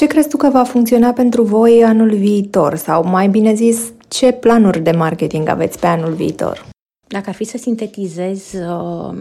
Ce 0.00 0.06
crezi 0.06 0.28
tu 0.28 0.36
că 0.36 0.48
va 0.48 0.64
funcționa 0.64 1.12
pentru 1.12 1.42
voi 1.42 1.84
anul 1.84 2.10
viitor? 2.10 2.76
Sau 2.76 3.04
mai 3.04 3.28
bine 3.28 3.54
zis, 3.54 3.92
ce 4.08 4.32
planuri 4.32 4.80
de 4.80 4.90
marketing 4.90 5.48
aveți 5.48 5.78
pe 5.78 5.86
anul 5.86 6.12
viitor? 6.12 6.66
Dacă 7.08 7.24
ar 7.28 7.34
fi 7.34 7.44
să 7.44 7.58
sintetizez 7.58 8.52
uh, 8.52 9.14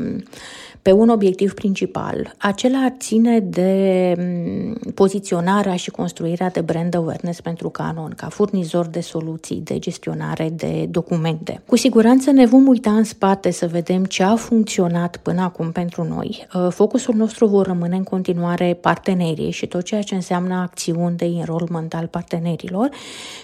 pe 0.82 0.92
un 0.92 1.10
obiectiv 1.10 1.54
principal. 1.54 2.34
Acela 2.38 2.96
ține 3.00 3.40
de 3.40 4.14
mm, 4.18 4.92
poziționarea 4.94 5.76
și 5.76 5.90
construirea 5.90 6.50
de 6.50 6.62
brand 6.62 6.96
awareness 6.96 7.42
pentru 7.42 7.70
Canon 7.70 8.14
ca 8.16 8.28
furnizor 8.28 8.86
de 8.86 9.00
soluții 9.00 9.62
de 9.64 9.80
gestionare 9.80 10.50
de 10.50 10.88
documente. 10.90 11.62
Cu 11.66 11.78
siguranță 11.78 12.32
ne 12.32 12.46
vom 12.46 12.68
uita 12.68 12.92
în 12.92 13.04
spate 13.04 13.52
să 13.52 13.68
vedem 13.68 14.04
ce 14.04 14.24
a 14.24 14.36
funcționat 14.36 15.18
până 15.18 15.42
acum 15.42 15.72
pentru 15.72 16.04
noi. 16.04 16.48
Uh, 16.54 16.68
focusul 16.70 17.16
nostru 17.16 17.46
vor 17.46 17.66
rămâne 17.66 17.96
în 17.96 18.04
continuare 18.04 18.78
partenerii 18.82 19.52
și 19.52 19.68
tot 19.68 19.84
ceea 19.84 20.02
ce 20.02 20.16
înseamnă 20.16 20.56
acțiuni 20.56 21.18
de 21.18 21.26
enrollment 21.26 21.94
al 21.94 22.08
partenerilor 22.08 22.90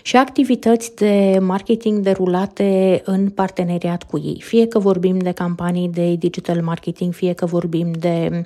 și 0.01 0.15
activități 0.17 0.95
de 0.95 1.37
marketing 1.41 1.99
derulate 1.99 3.01
în 3.05 3.29
parteneriat 3.29 4.03
cu 4.03 4.17
ei, 4.17 4.41
fie 4.43 4.67
că 4.67 4.79
vorbim 4.79 5.17
de 5.17 5.31
campanii 5.31 5.89
de 5.89 6.15
digital 6.15 6.61
marketing, 6.61 7.13
fie 7.13 7.24
că 7.33 7.45
vorbim 7.45 7.91
de 7.91 8.45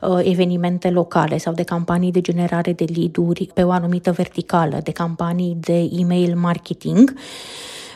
uh, 0.00 0.18
evenimente 0.22 0.90
locale 0.90 1.38
sau 1.38 1.52
de 1.52 1.62
campanii 1.62 2.12
de 2.12 2.20
generare 2.20 2.72
de 2.72 2.84
lead-uri 2.94 3.50
pe 3.54 3.62
o 3.62 3.70
anumită 3.70 4.12
verticală, 4.12 4.80
de 4.82 4.90
campanii 4.90 5.56
de 5.60 5.88
email 5.98 6.36
marketing 6.36 7.14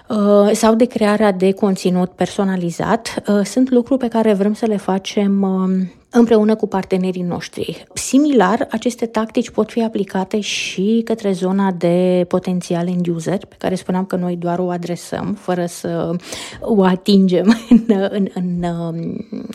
uh, 0.08 0.50
sau 0.52 0.74
de 0.74 0.84
crearea 0.84 1.32
de 1.32 1.52
conținut 1.52 2.10
personalizat, 2.10 3.22
uh, 3.26 3.44
sunt 3.44 3.70
lucruri 3.70 4.00
pe 4.00 4.08
care 4.08 4.32
vrem 4.32 4.54
să 4.54 4.66
le 4.66 4.76
facem 4.76 5.42
uh, 5.42 5.98
împreună 6.10 6.54
cu 6.54 6.66
partenerii 6.66 7.22
noștri. 7.22 7.84
Similar, 7.94 8.66
aceste 8.70 9.06
tactici 9.06 9.50
pot 9.50 9.70
fi 9.70 9.82
aplicate 9.82 10.40
și 10.40 11.02
către 11.04 11.32
zona 11.32 11.70
de 11.70 12.24
potențial 12.28 12.88
end 12.88 13.06
user, 13.06 13.38
pe 13.38 13.54
care 13.58 13.74
spuneam 13.74 14.04
că 14.04 14.16
noi 14.16 14.36
doar 14.36 14.58
o 14.58 14.70
adresăm, 14.70 15.36
fără 15.40 15.66
să 15.66 16.16
o 16.60 16.82
atingem 16.82 17.56
în, 17.70 18.08
în, 18.10 18.28
în, 18.34 18.64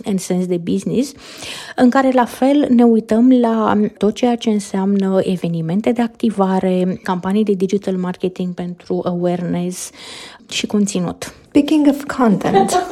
în 0.03 0.17
sens 0.17 0.45
de 0.45 0.57
business, 0.57 1.13
în 1.75 1.89
care 1.89 2.11
la 2.13 2.25
fel 2.25 2.67
ne 2.69 2.83
uităm 2.83 3.31
la 3.31 3.81
tot 3.97 4.13
ceea 4.13 4.35
ce 4.35 4.49
înseamnă 4.49 5.19
evenimente 5.23 5.91
de 5.91 6.01
activare, 6.01 6.99
campanii 7.03 7.43
de 7.43 7.53
digital 7.53 7.95
marketing 7.95 8.53
pentru 8.53 9.01
awareness 9.03 9.89
și 10.49 10.65
conținut. 10.67 11.33
Speaking 11.47 11.87
of 11.87 12.03
content, 12.17 12.71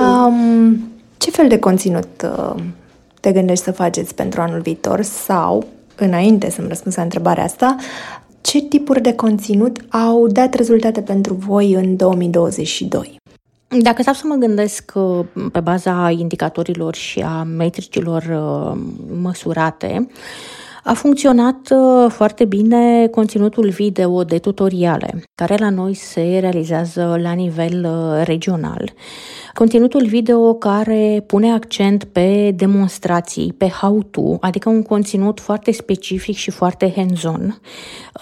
um, 0.00 0.93
ce 1.16 1.30
fel 1.30 1.48
de 1.48 1.58
conținut 1.58 2.22
uh, 2.22 2.62
te 3.20 3.32
gândești 3.32 3.64
să 3.64 3.72
faceți 3.72 4.14
pentru 4.14 4.40
anul 4.40 4.60
viitor 4.60 5.02
sau, 5.02 5.66
înainte 5.96 6.50
să-mi 6.50 6.68
răspunzi 6.68 6.96
la 6.96 7.02
întrebarea 7.02 7.44
asta, 7.44 7.76
ce 8.40 8.60
tipuri 8.60 9.00
de 9.00 9.14
conținut 9.14 9.78
au 9.88 10.26
dat 10.28 10.54
rezultate 10.54 11.00
pentru 11.00 11.34
voi 11.34 11.72
în 11.72 11.96
2022? 11.96 13.16
Dacă 13.82 14.02
stau 14.02 14.14
să 14.14 14.22
mă 14.26 14.34
gândesc 14.34 14.92
uh, 14.94 15.24
pe 15.52 15.60
baza 15.60 16.10
indicatorilor 16.10 16.94
și 16.94 17.20
a 17.20 17.42
metricilor 17.42 18.22
uh, 18.22 18.80
măsurate, 19.20 20.08
a 20.84 20.92
funcționat 20.92 21.72
foarte 22.08 22.44
bine 22.44 23.06
conținutul 23.06 23.68
video 23.68 24.24
de 24.24 24.38
tutoriale, 24.38 25.22
care 25.34 25.56
la 25.58 25.70
noi 25.70 25.94
se 25.94 26.38
realizează 26.40 27.18
la 27.22 27.32
nivel 27.32 27.86
regional. 28.24 28.92
Conținutul 29.54 30.06
video 30.06 30.54
care 30.54 31.24
pune 31.26 31.52
accent 31.52 32.04
pe 32.04 32.50
demonstrații, 32.56 33.54
pe 33.58 33.68
how-to, 33.68 34.36
adică 34.40 34.68
un 34.68 34.82
conținut 34.82 35.40
foarte 35.40 35.72
specific 35.72 36.36
și 36.36 36.50
foarte 36.50 36.92
hands-on 36.96 37.60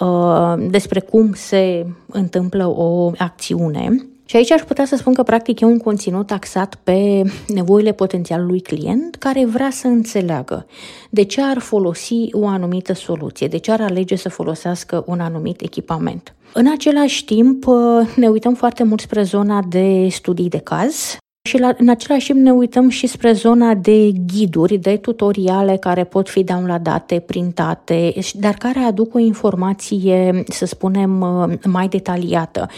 uh, 0.01 0.55
despre 0.71 1.01
cum 1.01 1.33
se 1.33 1.87
întâmplă 2.07 2.67
o 2.67 3.11
acțiune. 3.17 4.12
Și 4.33 4.39
aici 4.39 4.51
aș 4.51 4.61
putea 4.61 4.85
să 4.85 4.97
spun 4.97 5.15
că 5.15 5.23
practic 5.23 5.61
e 5.61 5.65
un 5.65 5.79
conținut 5.79 6.31
axat 6.31 6.75
pe 6.85 7.23
nevoile 7.49 7.93
potențialului 7.93 8.61
client 8.61 9.17
care 9.17 9.45
vrea 9.45 9.71
să 9.71 9.87
înțeleagă 9.87 10.67
de 11.11 11.23
ce 11.23 11.43
ar 11.43 11.59
folosi 11.59 12.29
o 12.31 12.47
anumită 12.47 12.93
soluție, 12.93 13.47
de 13.47 13.57
ce 13.57 13.73
ar 13.73 13.81
alege 13.81 14.17
să 14.17 14.29
folosească 14.29 15.05
un 15.07 15.21
anumit 15.21 15.61
echipament. 15.61 16.35
În 16.53 16.71
același 16.73 17.25
timp, 17.25 17.67
uh, 17.67 17.77
ne 18.17 18.29
uităm 18.29 18.55
foarte 18.55 18.83
mult 18.83 19.01
spre 19.01 19.23
zona 19.23 19.63
de 19.69 20.09
studii 20.11 20.49
de 20.49 20.59
caz, 20.59 21.17
și 21.45 21.59
la, 21.59 21.75
în 21.79 21.89
același 21.89 22.27
timp 22.27 22.41
ne 22.41 22.53
uităm 22.53 22.89
și 22.89 23.07
spre 23.07 23.33
zona 23.33 23.75
de 23.75 24.11
ghiduri, 24.27 24.77
de 24.77 24.97
tutoriale 24.97 25.77
care 25.77 26.05
pot 26.05 26.29
fi 26.29 26.45
downloadate, 26.45 27.19
printate, 27.19 28.15
dar 28.35 28.55
care 28.55 28.79
aduc 28.79 29.15
o 29.15 29.19
informație, 29.19 30.45
să 30.49 30.67
spunem, 30.67 31.21
uh, 31.21 31.53
mai 31.67 31.89
detaliată. 31.89 32.69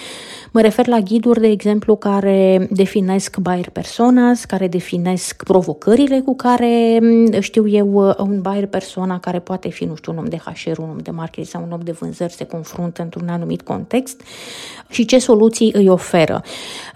Mă 0.52 0.60
refer 0.60 0.86
la 0.86 0.98
ghiduri, 0.98 1.40
de 1.40 1.46
exemplu, 1.46 1.96
care 1.96 2.68
definesc 2.70 3.36
buyer 3.36 3.70
personas, 3.70 4.44
care 4.44 4.68
definesc 4.68 5.42
provocările 5.42 6.20
cu 6.20 6.36
care, 6.36 6.98
mm, 7.02 7.40
știu 7.40 7.68
eu, 7.68 8.08
uh, 8.08 8.14
un 8.18 8.40
buyer 8.40 8.66
persona 8.66 9.18
care 9.18 9.38
poate 9.38 9.68
fi, 9.68 9.84
nu 9.84 9.94
știu, 9.94 10.12
un 10.12 10.18
om 10.18 10.24
de 10.24 10.36
HR, 10.36 10.78
un 10.78 10.88
om 10.90 10.98
de 11.02 11.10
marketing 11.10 11.46
sau 11.46 11.62
un 11.62 11.72
om 11.72 11.80
de 11.80 11.92
vânzări 11.92 12.32
se 12.32 12.44
confruntă 12.44 13.02
într-un 13.02 13.28
anumit 13.28 13.62
context 13.62 14.20
și 14.88 15.04
ce 15.04 15.18
soluții 15.18 15.72
îi 15.74 15.88
oferă. 15.88 16.42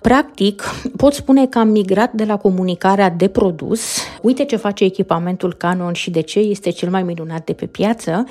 Practic, 0.00 0.62
pot 0.96 1.12
spune 1.12 1.46
că 1.46 1.57
că 1.58 1.64
am 1.64 1.70
migrat 1.70 2.12
de 2.12 2.24
la 2.24 2.36
comunicarea 2.36 3.10
de 3.10 3.28
produs, 3.28 3.80
uite 4.22 4.44
ce 4.44 4.56
face 4.56 4.84
echipamentul 4.84 5.54
Canon 5.54 5.92
și 5.92 6.10
de 6.10 6.20
ce 6.20 6.38
este 6.38 6.70
cel 6.70 6.90
mai 6.90 7.02
minunat 7.02 7.44
de 7.44 7.52
pe 7.52 7.66
piață, 7.66 8.24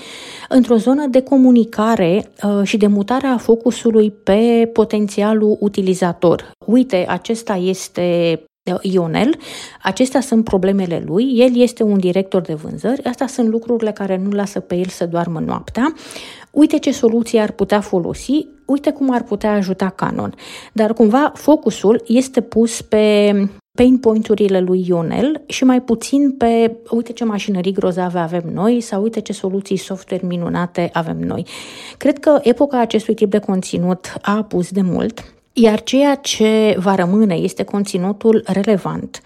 într-o 0.50 0.76
zonă 0.76 1.08
de 1.08 1.22
comunicare 1.22 2.32
uh, 2.44 2.64
și 2.64 2.78
de 2.78 2.88
mutarea 2.88 3.38
focusului 3.38 4.12
pe 4.12 4.70
potențialul 4.74 5.58
utilizator. 5.60 6.52
Uite, 6.66 7.06
acesta 7.10 7.56
este 7.56 8.40
uh, 8.72 8.80
Ionel, 8.82 9.36
acestea 9.84 10.22
sunt 10.22 10.44
problemele 10.44 11.04
lui, 11.06 11.32
el 11.36 11.62
este 11.62 11.84
un 11.84 12.00
director 12.00 12.42
de 12.42 12.54
vânzări, 12.54 13.04
astea 13.04 13.28
sunt 13.28 13.48
lucrurile 13.48 13.92
care 13.92 14.18
nu 14.18 14.30
lasă 14.30 14.60
pe 14.60 14.76
el 14.76 14.88
să 14.88 15.06
doarmă 15.06 15.40
noaptea, 15.40 15.94
uite 16.58 16.78
ce 16.78 16.92
soluții 16.92 17.40
ar 17.40 17.52
putea 17.52 17.82
folosi, 17.82 18.48
uite 18.66 18.92
cum 18.92 19.14
ar 19.14 19.24
putea 19.24 19.54
ajuta 19.54 19.90
Canon. 19.90 20.34
Dar 20.74 20.94
cumva 20.94 21.32
focusul 21.36 22.04
este 22.08 22.42
pus 22.42 22.82
pe 22.82 23.34
pain 23.72 23.98
point-urile 23.98 24.60
lui 24.60 24.86
Ionel 24.88 25.42
și 25.48 25.64
mai 25.64 25.82
puțin 25.82 26.32
pe 26.32 26.76
uite 26.90 27.14
ce 27.14 27.24
mașinării 27.24 27.72
grozave 27.72 28.20
avem 28.20 28.44
noi 28.54 28.82
sau 28.82 29.02
uite 29.02 29.22
ce 29.22 29.34
soluții 29.34 29.78
software 29.78 30.28
minunate 30.28 30.90
avem 30.94 31.18
noi. 31.20 31.46
Cred 31.98 32.20
că 32.20 32.40
epoca 32.42 32.80
acestui 32.80 33.14
tip 33.14 33.30
de 33.30 33.40
conținut 33.40 34.14
a 34.22 34.36
apus 34.36 34.72
de 34.72 34.82
mult, 34.82 35.34
iar 35.54 35.84
ceea 35.84 36.16
ce 36.16 36.76
va 36.80 36.96
rămâne 36.96 37.36
este 37.36 37.64
conținutul 37.64 38.44
relevant 38.46 39.22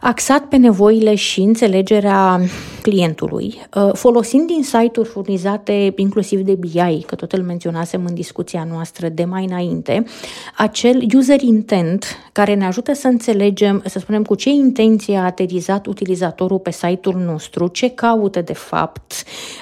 axat 0.00 0.44
pe 0.44 0.56
nevoile 0.56 1.14
și 1.14 1.40
înțelegerea 1.40 2.40
clientului, 2.82 3.54
uh, 3.74 3.90
folosind 3.92 4.50
insight-uri 4.50 5.08
furnizate 5.08 5.92
inclusiv 5.96 6.40
de 6.40 6.54
BI, 6.54 7.02
că 7.06 7.14
tot 7.14 7.32
îl 7.32 7.42
menționasem 7.42 8.04
în 8.06 8.14
discuția 8.14 8.66
noastră 8.70 9.08
de 9.08 9.24
mai 9.24 9.44
înainte, 9.44 10.04
acel 10.56 11.06
user 11.14 11.42
intent 11.42 12.04
care 12.32 12.54
ne 12.54 12.66
ajută 12.66 12.92
să 12.92 13.06
înțelegem, 13.06 13.82
să 13.86 13.98
spunem, 13.98 14.22
cu 14.22 14.34
ce 14.34 14.50
intenție 14.50 15.16
a 15.16 15.24
aterizat 15.24 15.86
utilizatorul 15.86 16.58
pe 16.58 16.70
site-ul 16.70 17.16
nostru, 17.26 17.66
ce 17.66 17.90
caută 17.90 18.40
de 18.40 18.52
fapt, 18.52 19.12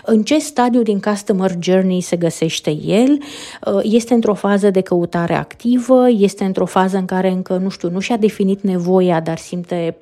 în 0.04 0.22
ce 0.22 0.38
stadiu 0.38 0.82
din 0.82 1.00
customer 1.00 1.56
journey 1.60 2.00
se 2.00 2.16
găsește 2.16 2.70
el, 2.70 3.18
uh, 3.66 3.80
este 3.82 4.14
într-o 4.14 4.34
fază 4.34 4.70
de 4.70 4.80
căutare 4.80 5.34
activă, 5.34 6.08
este 6.10 6.44
într-o 6.44 6.66
fază 6.66 6.96
în 6.96 7.04
care 7.04 7.30
încă, 7.30 7.56
nu 7.56 7.68
știu, 7.68 7.90
nu 7.90 8.00
și-a 8.00 8.16
definit 8.16 8.60
nevoia, 8.60 9.20
dar 9.20 9.38
simte 9.38 9.96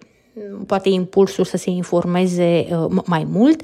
poate 0.67 0.89
impulsul 0.89 1.45
să 1.45 1.57
se 1.57 1.71
informeze 1.71 2.67
uh, 2.71 3.03
mai 3.07 3.27
mult, 3.31 3.61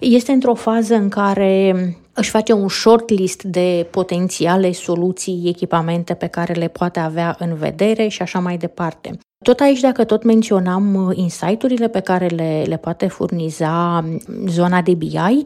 este 0.00 0.32
într-o 0.32 0.54
fază 0.54 0.94
în 0.94 1.08
care 1.08 1.74
își 2.12 2.30
face 2.30 2.52
un 2.52 2.68
shortlist 2.68 3.42
de 3.42 3.86
potențiale 3.90 4.72
soluții, 4.72 5.42
echipamente 5.46 6.14
pe 6.14 6.26
care 6.26 6.52
le 6.52 6.68
poate 6.68 7.00
avea 7.00 7.36
în 7.38 7.54
vedere 7.54 8.08
și 8.08 8.22
așa 8.22 8.38
mai 8.38 8.56
departe. 8.56 9.18
Tot 9.44 9.60
aici, 9.60 9.80
dacă 9.80 10.04
tot 10.04 10.22
menționam 10.22 10.94
uh, 10.94 11.16
insight-urile 11.16 11.88
pe 11.88 12.00
care 12.00 12.26
le, 12.26 12.64
le 12.66 12.76
poate 12.76 13.06
furniza 13.06 14.04
um, 14.04 14.46
zona 14.46 14.82
de 14.82 14.94
BI, 14.94 15.44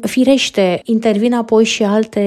firește, 0.00 0.80
intervin 0.84 1.34
apoi 1.34 1.64
și 1.64 1.82
alte, 1.82 2.20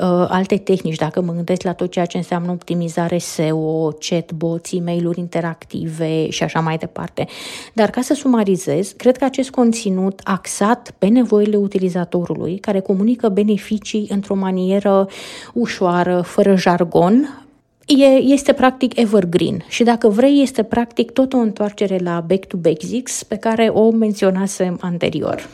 uh, 0.00 0.26
alte 0.28 0.56
tehnici, 0.56 0.96
dacă 0.96 1.20
mă 1.20 1.32
gândesc 1.32 1.62
la 1.62 1.72
tot 1.72 1.90
ceea 1.90 2.04
ce 2.04 2.16
înseamnă 2.16 2.50
optimizare 2.50 3.18
SEO, 3.18 3.90
chatbots, 3.90 4.72
e 4.72 4.80
mail 4.80 5.12
interactive 5.16 6.30
și 6.30 6.42
așa 6.42 6.60
mai 6.60 6.76
departe. 6.76 7.26
Dar 7.72 7.90
ca 7.90 8.00
să 8.00 8.14
sumarizez, 8.14 8.92
cred 8.96 9.16
că 9.16 9.24
acest 9.24 9.50
conținut 9.50 10.20
axat 10.24 10.94
pe 10.98 11.06
nevoile 11.06 11.56
utilizatorului, 11.56 12.58
care 12.58 12.80
comunică 12.80 13.28
beneficii 13.28 14.06
într-o 14.10 14.34
manieră 14.34 15.08
ușoară, 15.52 16.20
fără 16.20 16.56
jargon, 16.56 17.43
e, 17.86 18.04
este 18.04 18.52
practic 18.52 18.98
evergreen 18.98 19.64
și 19.68 19.84
dacă 19.84 20.08
vrei 20.08 20.42
este 20.42 20.62
practic 20.62 21.10
tot 21.10 21.32
o 21.32 21.36
întoarcere 21.36 21.98
la 22.02 22.24
back 22.26 22.44
to 22.44 22.56
basics 22.56 23.22
pe 23.22 23.36
care 23.36 23.70
o 23.72 23.90
menționasem 23.90 24.78
anterior. 24.80 25.48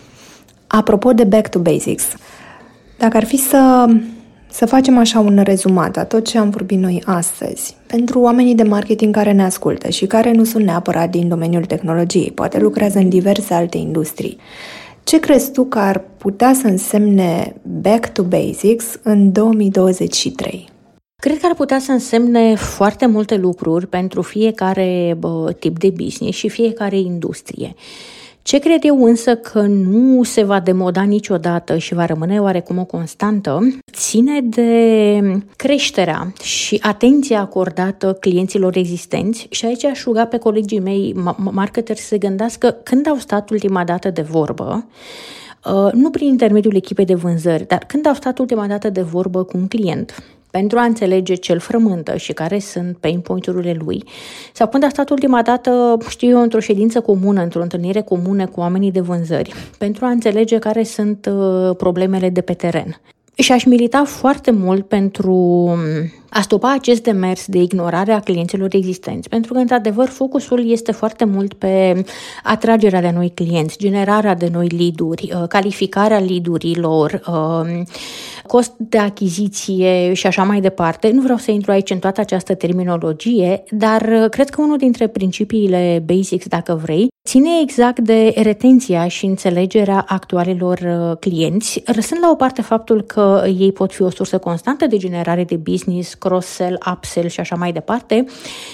Apropo 0.66 1.12
de 1.12 1.24
back 1.24 1.48
to 1.48 1.58
basics, 1.58 2.04
dacă 2.98 3.16
ar 3.16 3.24
fi 3.24 3.36
să, 3.36 3.86
să 4.50 4.66
facem 4.66 4.98
așa 4.98 5.20
un 5.20 5.40
rezumat 5.44 5.96
a 5.96 6.04
tot 6.04 6.26
ce 6.28 6.38
am 6.38 6.50
vorbit 6.50 6.78
noi 6.78 7.02
astăzi, 7.06 7.76
pentru 7.86 8.20
oamenii 8.20 8.54
de 8.54 8.62
marketing 8.62 9.14
care 9.14 9.32
ne 9.32 9.44
ascultă 9.44 9.88
și 9.88 10.06
care 10.06 10.32
nu 10.32 10.44
sunt 10.44 10.64
neapărat 10.64 11.10
din 11.10 11.28
domeniul 11.28 11.64
tehnologiei, 11.64 12.30
poate 12.30 12.58
lucrează 12.58 12.98
în 12.98 13.08
diverse 13.08 13.54
alte 13.54 13.76
industrii, 13.76 14.38
ce 15.04 15.20
crezi 15.20 15.52
tu 15.52 15.64
că 15.64 15.78
ar 15.78 16.04
putea 16.16 16.52
să 16.52 16.66
însemne 16.66 17.54
back 17.80 18.08
to 18.08 18.22
basics 18.22 18.84
în 19.02 19.32
2023? 19.32 20.69
Cred 21.20 21.38
că 21.38 21.46
ar 21.46 21.54
putea 21.54 21.78
să 21.78 21.92
însemne 21.92 22.54
foarte 22.54 23.06
multe 23.06 23.36
lucruri 23.36 23.86
pentru 23.86 24.22
fiecare 24.22 25.16
bă, 25.18 25.52
tip 25.58 25.78
de 25.78 25.90
business 25.90 26.38
și 26.38 26.48
fiecare 26.48 26.98
industrie. 26.98 27.74
Ce 28.42 28.58
cred 28.58 28.78
eu 28.82 29.04
însă 29.04 29.36
că 29.36 29.60
nu 29.60 30.22
se 30.22 30.42
va 30.42 30.60
demoda 30.60 31.02
niciodată 31.02 31.78
și 31.78 31.94
va 31.94 32.06
rămâne 32.06 32.40
oarecum 32.40 32.78
o 32.78 32.84
constantă, 32.84 33.60
ține 33.92 34.40
de 34.40 35.42
creșterea 35.56 36.32
și 36.42 36.78
atenția 36.82 37.40
acordată 37.40 38.16
clienților 38.20 38.76
existenți 38.76 39.46
și 39.50 39.64
aici 39.64 39.84
aș 39.84 40.04
ruga 40.04 40.24
pe 40.24 40.38
colegii 40.38 40.80
mei 40.80 41.14
marketeri 41.36 41.98
să 41.98 42.06
se 42.06 42.18
gândească 42.18 42.70
când 42.70 43.08
au 43.08 43.16
stat 43.16 43.50
ultima 43.50 43.84
dată 43.84 44.10
de 44.10 44.22
vorbă, 44.22 44.86
uh, 45.64 45.92
nu 45.92 46.10
prin 46.10 46.28
intermediul 46.28 46.76
echipei 46.76 47.04
de 47.04 47.14
vânzări, 47.14 47.66
dar 47.66 47.84
când 47.86 48.06
au 48.06 48.14
stat 48.14 48.38
ultima 48.38 48.66
dată 48.66 48.90
de 48.90 49.02
vorbă 49.02 49.42
cu 49.42 49.56
un 49.56 49.68
client 49.68 50.22
pentru 50.50 50.78
a 50.78 50.82
înțelege 50.82 51.34
ce 51.34 51.52
îl 51.52 51.58
frământă 51.58 52.16
și 52.16 52.32
care 52.32 52.58
sunt 52.58 52.96
pain 52.96 53.20
point-urile 53.20 53.76
lui, 53.84 54.04
sau 54.52 54.68
când 54.68 54.84
a 54.84 54.88
stat 54.88 55.10
ultima 55.10 55.42
dată, 55.42 55.98
știu 56.08 56.28
eu, 56.28 56.40
într-o 56.42 56.60
ședință 56.60 57.00
comună, 57.00 57.42
într-o 57.42 57.62
întâlnire 57.62 58.00
comună 58.00 58.46
cu 58.46 58.60
oamenii 58.60 58.90
de 58.90 59.00
vânzări, 59.00 59.54
pentru 59.78 60.04
a 60.04 60.08
înțelege 60.08 60.58
care 60.58 60.82
sunt 60.82 61.30
uh, 61.32 61.76
problemele 61.76 62.28
de 62.28 62.40
pe 62.40 62.52
teren. 62.54 63.00
Și 63.34 63.52
aș 63.52 63.64
milita 63.64 64.04
foarte 64.04 64.50
mult 64.50 64.86
pentru 64.86 65.34
um, 65.34 65.78
a 66.30 66.40
stopa 66.40 66.72
acest 66.72 67.02
demers 67.02 67.46
de 67.46 67.58
ignorare 67.58 68.12
a 68.12 68.20
clienților 68.20 68.74
existenți, 68.74 69.28
pentru 69.28 69.52
că, 69.52 69.58
într-adevăr, 69.58 70.08
focusul 70.08 70.70
este 70.70 70.92
foarte 70.92 71.24
mult 71.24 71.54
pe 71.54 72.04
atragerea 72.42 73.00
de 73.00 73.10
noi 73.14 73.32
clienți, 73.34 73.78
generarea 73.78 74.34
de 74.34 74.48
noi 74.52 74.66
lead-uri, 74.66 75.32
uh, 75.34 75.48
calificarea 75.48 76.18
lead-urilor, 76.18 77.20
um, 77.26 77.86
cost 78.46 78.72
de 78.76 78.98
achiziție 78.98 80.12
și 80.12 80.26
așa 80.26 80.42
mai 80.42 80.60
departe. 80.60 81.10
Nu 81.10 81.20
vreau 81.20 81.38
să 81.38 81.50
intru 81.50 81.70
aici 81.70 81.90
în 81.90 81.98
toată 81.98 82.20
această 82.20 82.54
terminologie, 82.54 83.62
dar 83.70 84.02
uh, 84.02 84.28
cred 84.30 84.48
că 84.48 84.62
unul 84.62 84.76
dintre 84.76 85.06
principiile 85.06 86.02
basics, 86.06 86.46
dacă 86.46 86.80
vrei, 86.82 87.08
ține 87.28 87.50
exact 87.62 87.98
de 87.98 88.34
retenția 88.42 89.08
și 89.08 89.24
înțelegerea 89.24 90.04
actualelor 90.08 90.78
uh, 90.78 91.16
clienți, 91.16 91.82
răsând 91.86 92.20
la 92.20 92.30
o 92.30 92.34
parte 92.34 92.62
faptul 92.62 93.02
că 93.02 93.44
ei 93.58 93.72
pot 93.72 93.92
fi 93.92 94.02
o 94.02 94.10
sursă 94.10 94.38
constantă 94.38 94.86
de 94.86 94.96
generare 94.96 95.44
de 95.44 95.56
business, 95.56 96.14
cross-sell, 96.20 96.78
upsell 96.92 97.28
și 97.28 97.40
așa 97.40 97.56
mai 97.56 97.72
departe, 97.72 98.24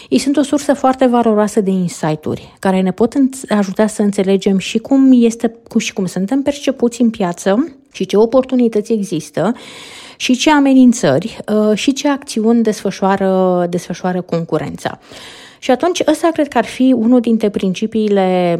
ei 0.08 0.18
sunt 0.18 0.36
o 0.36 0.42
sursă 0.42 0.74
foarte 0.74 1.06
valoroasă 1.06 1.60
de 1.60 1.70
insight-uri, 1.70 2.54
care 2.58 2.80
ne 2.80 2.90
pot 2.90 3.14
ajuta 3.48 3.86
să 3.86 4.02
înțelegem 4.02 4.58
și 4.58 4.78
cum 4.78 5.10
este 5.12 5.56
și 5.78 5.92
cum 5.92 6.06
suntem 6.06 6.42
percepuți 6.42 7.00
în 7.00 7.10
piață 7.10 7.76
și 7.92 8.06
ce 8.06 8.16
oportunități 8.16 8.92
există 8.92 9.52
și 10.16 10.36
ce 10.36 10.50
amenințări 10.50 11.38
uh, 11.54 11.76
și 11.76 11.92
ce 11.92 12.08
acțiuni 12.08 12.62
desfășoară, 12.62 13.66
desfășoară 13.70 14.20
concurența. 14.20 14.98
Și 15.58 15.70
atunci 15.70 16.02
ăsta 16.06 16.28
cred 16.32 16.48
că 16.48 16.58
ar 16.58 16.64
fi 16.64 16.94
unul 16.96 17.20
dintre 17.20 17.48
principiile 17.48 18.58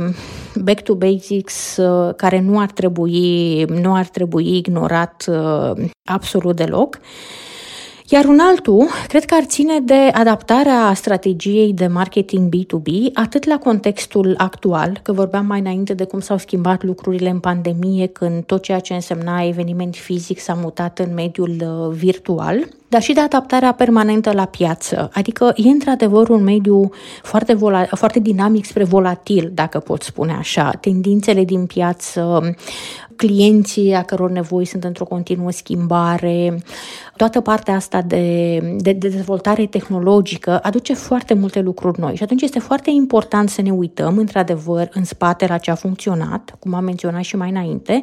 back 0.55 0.83
to 0.83 0.95
basics 0.95 1.77
uh, 1.77 2.15
care 2.15 2.41
nu 2.41 2.59
ar 2.59 2.71
trebui, 2.71 3.63
nu 3.63 3.95
ar 3.95 4.07
trebui 4.07 4.57
ignorat 4.57 5.25
uh, 5.29 5.85
absolut 6.05 6.57
deloc. 6.57 6.99
Iar 8.09 8.25
un 8.25 8.39
altul, 8.39 8.87
cred 9.09 9.25
că 9.25 9.35
ar 9.35 9.45
ține 9.45 9.81
de 9.81 10.11
adaptarea 10.13 10.93
strategiei 10.95 11.73
de 11.73 11.87
marketing 11.87 12.55
B2B, 12.57 13.13
atât 13.15 13.45
la 13.45 13.59
contextul 13.59 14.35
actual, 14.37 15.01
că 15.03 15.13
vorbeam 15.13 15.47
mai 15.47 15.61
înainte 15.61 15.95
de 15.95 16.05
cum 16.05 16.21
s-au 16.21 16.37
schimbat 16.39 16.83
lucrurile 16.83 17.29
în 17.29 17.39
pandemie, 17.39 18.07
când 18.07 18.45
tot 18.45 18.63
ceea 18.63 18.79
ce 18.79 18.95
însemna 18.95 19.43
eveniment 19.43 19.95
fizic 19.95 20.39
s-a 20.39 20.55
mutat 20.55 20.99
în 20.99 21.15
mediul 21.15 21.57
uh, 21.61 21.95
virtual, 21.95 22.69
dar 22.89 23.03
și 23.03 23.13
de 23.13 23.21
adaptarea 23.21 23.73
permanentă 23.73 24.33
la 24.33 24.45
piață. 24.45 25.11
Adică 25.13 25.53
e 25.57 25.69
într-adevăr 25.69 26.29
un 26.29 26.43
mediu 26.43 26.91
foarte, 27.23 27.55
vola- 27.55 27.89
foarte 27.91 28.19
dinamic 28.19 28.65
spre 28.65 28.85
volatil, 28.85 29.51
dacă 29.55 29.79
pot 29.79 30.03
spune 30.03 30.33
așa. 30.33 30.71
Tendințele 30.71 31.45
din 31.45 31.67
piață, 31.67 32.55
clienții 33.17 33.95
a 33.95 34.03
căror 34.03 34.31
nevoi 34.31 34.65
sunt 34.65 34.85
într-o 34.85 35.05
continuă 35.05 35.51
schimbare, 35.51 36.63
toată 37.17 37.41
partea 37.41 37.75
asta 37.75 38.03
de, 38.03 38.59
de, 38.79 38.93
de 38.93 39.09
dezvoltare 39.09 39.67
tehnologică 39.67 40.59
aduce 40.63 40.95
foarte 40.95 41.35
multe 41.35 41.61
lucruri 41.61 42.01
noi 42.01 42.17
și 42.17 42.23
atunci 42.23 42.43
este 42.43 42.59
foarte 42.59 42.91
important 42.91 43.49
să 43.49 43.63
ne 43.63 43.71
uităm 43.71 44.19
într-adevăr 44.19 44.89
în 44.93 45.05
spate 45.05 45.47
la 45.47 45.59
ce 45.59 45.71
a 45.71 45.75
funcționat, 45.75 46.57
cum 46.59 46.75
am 46.75 46.85
menționat 46.85 47.23
și 47.23 47.37
mai 47.37 47.51
înainte, 47.51 48.03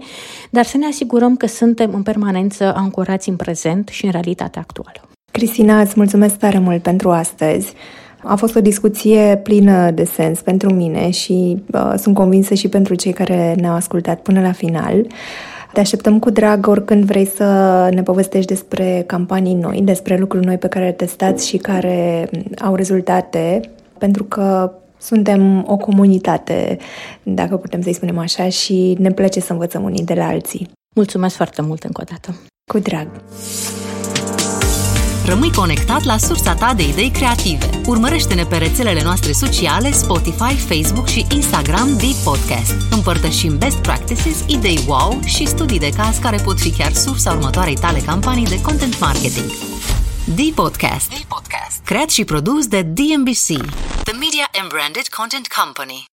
dar 0.50 0.66
să 0.66 0.78
ne 0.78 0.86
asigurăm 0.86 1.36
că 1.36 1.48
suntem 1.48 1.94
în 1.94 2.04
permanență 2.04 2.74
ancorați 2.76 3.30
în 3.30 3.36
prezent 3.36 3.88
și 3.88 4.06
în 4.06 4.12
realitatea 4.12 4.62
actuală. 4.62 5.08
Cristina, 5.32 5.82
îți 5.82 5.94
mulțumesc 5.96 6.38
tare 6.38 6.60
mult 6.60 6.82
pentru 6.82 7.12
astăzi. 7.12 7.74
A 8.24 8.36
fost 8.36 8.56
o 8.56 8.62
discuție 8.62 9.40
plină 9.44 9.92
de 9.92 10.04
sens 10.04 10.42
pentru 10.42 10.74
mine 10.74 11.10
și 11.10 11.64
uh, 11.74 11.94
sunt 11.98 12.16
convinsă 12.16 12.54
și 12.54 12.68
pentru 12.68 12.96
cei 12.96 13.14
care 13.14 13.56
ne-au 13.60 13.74
ascultat 13.74 14.20
până 14.20 14.42
la 14.42 14.52
final. 14.52 15.06
Te 15.74 15.80
așteptăm 15.80 16.20
cu 16.20 16.30
drag 16.30 16.68
oricând 16.68 17.04
vrei 17.04 17.26
să 17.26 17.44
ne 17.94 18.04
povestești 18.04 18.48
despre 18.48 19.04
campanii 19.08 19.54
noi, 19.54 19.82
despre 19.84 20.18
lucruri 20.18 20.46
noi 20.46 20.58
pe 20.58 20.68
care 20.68 20.86
le 20.86 20.92
testați 20.92 21.48
și 21.48 21.58
care 21.58 22.30
au 22.62 22.76
rezultate, 22.76 23.60
pentru 23.98 24.24
că 24.24 24.72
suntem 24.98 25.66
o 25.68 25.78
comunitate, 25.78 26.78
dacă 27.24 27.58
putem 27.58 27.82
să-i 27.82 27.94
spunem 27.94 28.18
așa, 28.18 28.50
și 28.50 28.96
ne 29.00 29.12
place 29.12 29.40
să 29.40 29.52
învățăm 29.52 29.84
unii 29.84 30.04
de 30.04 30.14
la 30.14 30.28
alții. 30.28 30.70
Mulțumesc 30.96 31.36
foarte 31.36 31.62
mult 31.62 31.84
încă 31.84 32.02
o 32.02 32.10
dată. 32.12 32.40
Cu 32.72 32.80
drag! 32.80 33.08
Rămâi 35.26 35.52
conectat 35.52 36.04
la 36.04 36.18
sursa 36.18 36.56
ta 36.56 36.74
de 36.74 36.88
idei 36.88 37.12
creative. 37.12 37.70
Urmărește-ne 37.86 38.46
pe 38.46 38.58
rețelele 38.58 39.04
noastre 39.04 39.32
sociale, 39.32 39.92
Spotify, 39.92 40.56
Facebook 40.56 41.08
și 41.08 41.26
Instagram 41.32 41.98
de 41.98 42.16
Podcast. 42.24 42.76
Împărtășim 42.92 43.58
best 43.58 43.78
practices, 43.78 44.44
idei 44.48 44.80
wow 44.88 45.20
și 45.26 45.46
studii 45.46 45.80
de 45.80 45.90
caz 45.90 46.18
care 46.18 46.38
pot 46.38 46.60
fi 46.60 46.72
chiar 46.72 46.94
sursa 46.94 47.32
următoarei 47.32 47.76
tale 47.76 48.00
campanii 48.00 48.46
de 48.46 48.62
content 48.62 49.00
marketing. 49.00 49.50
The 50.36 50.52
Podcast. 50.54 51.10
The 51.10 51.26
Podcast. 51.28 51.82
Creat 51.86 52.10
și 52.10 52.24
produs 52.24 52.68
de 52.68 52.82
DMBC, 52.82 53.48
The 54.04 54.14
Media 54.14 54.48
and 54.62 54.70
Branded 54.70 55.08
Content 55.08 55.48
Company. 55.48 56.13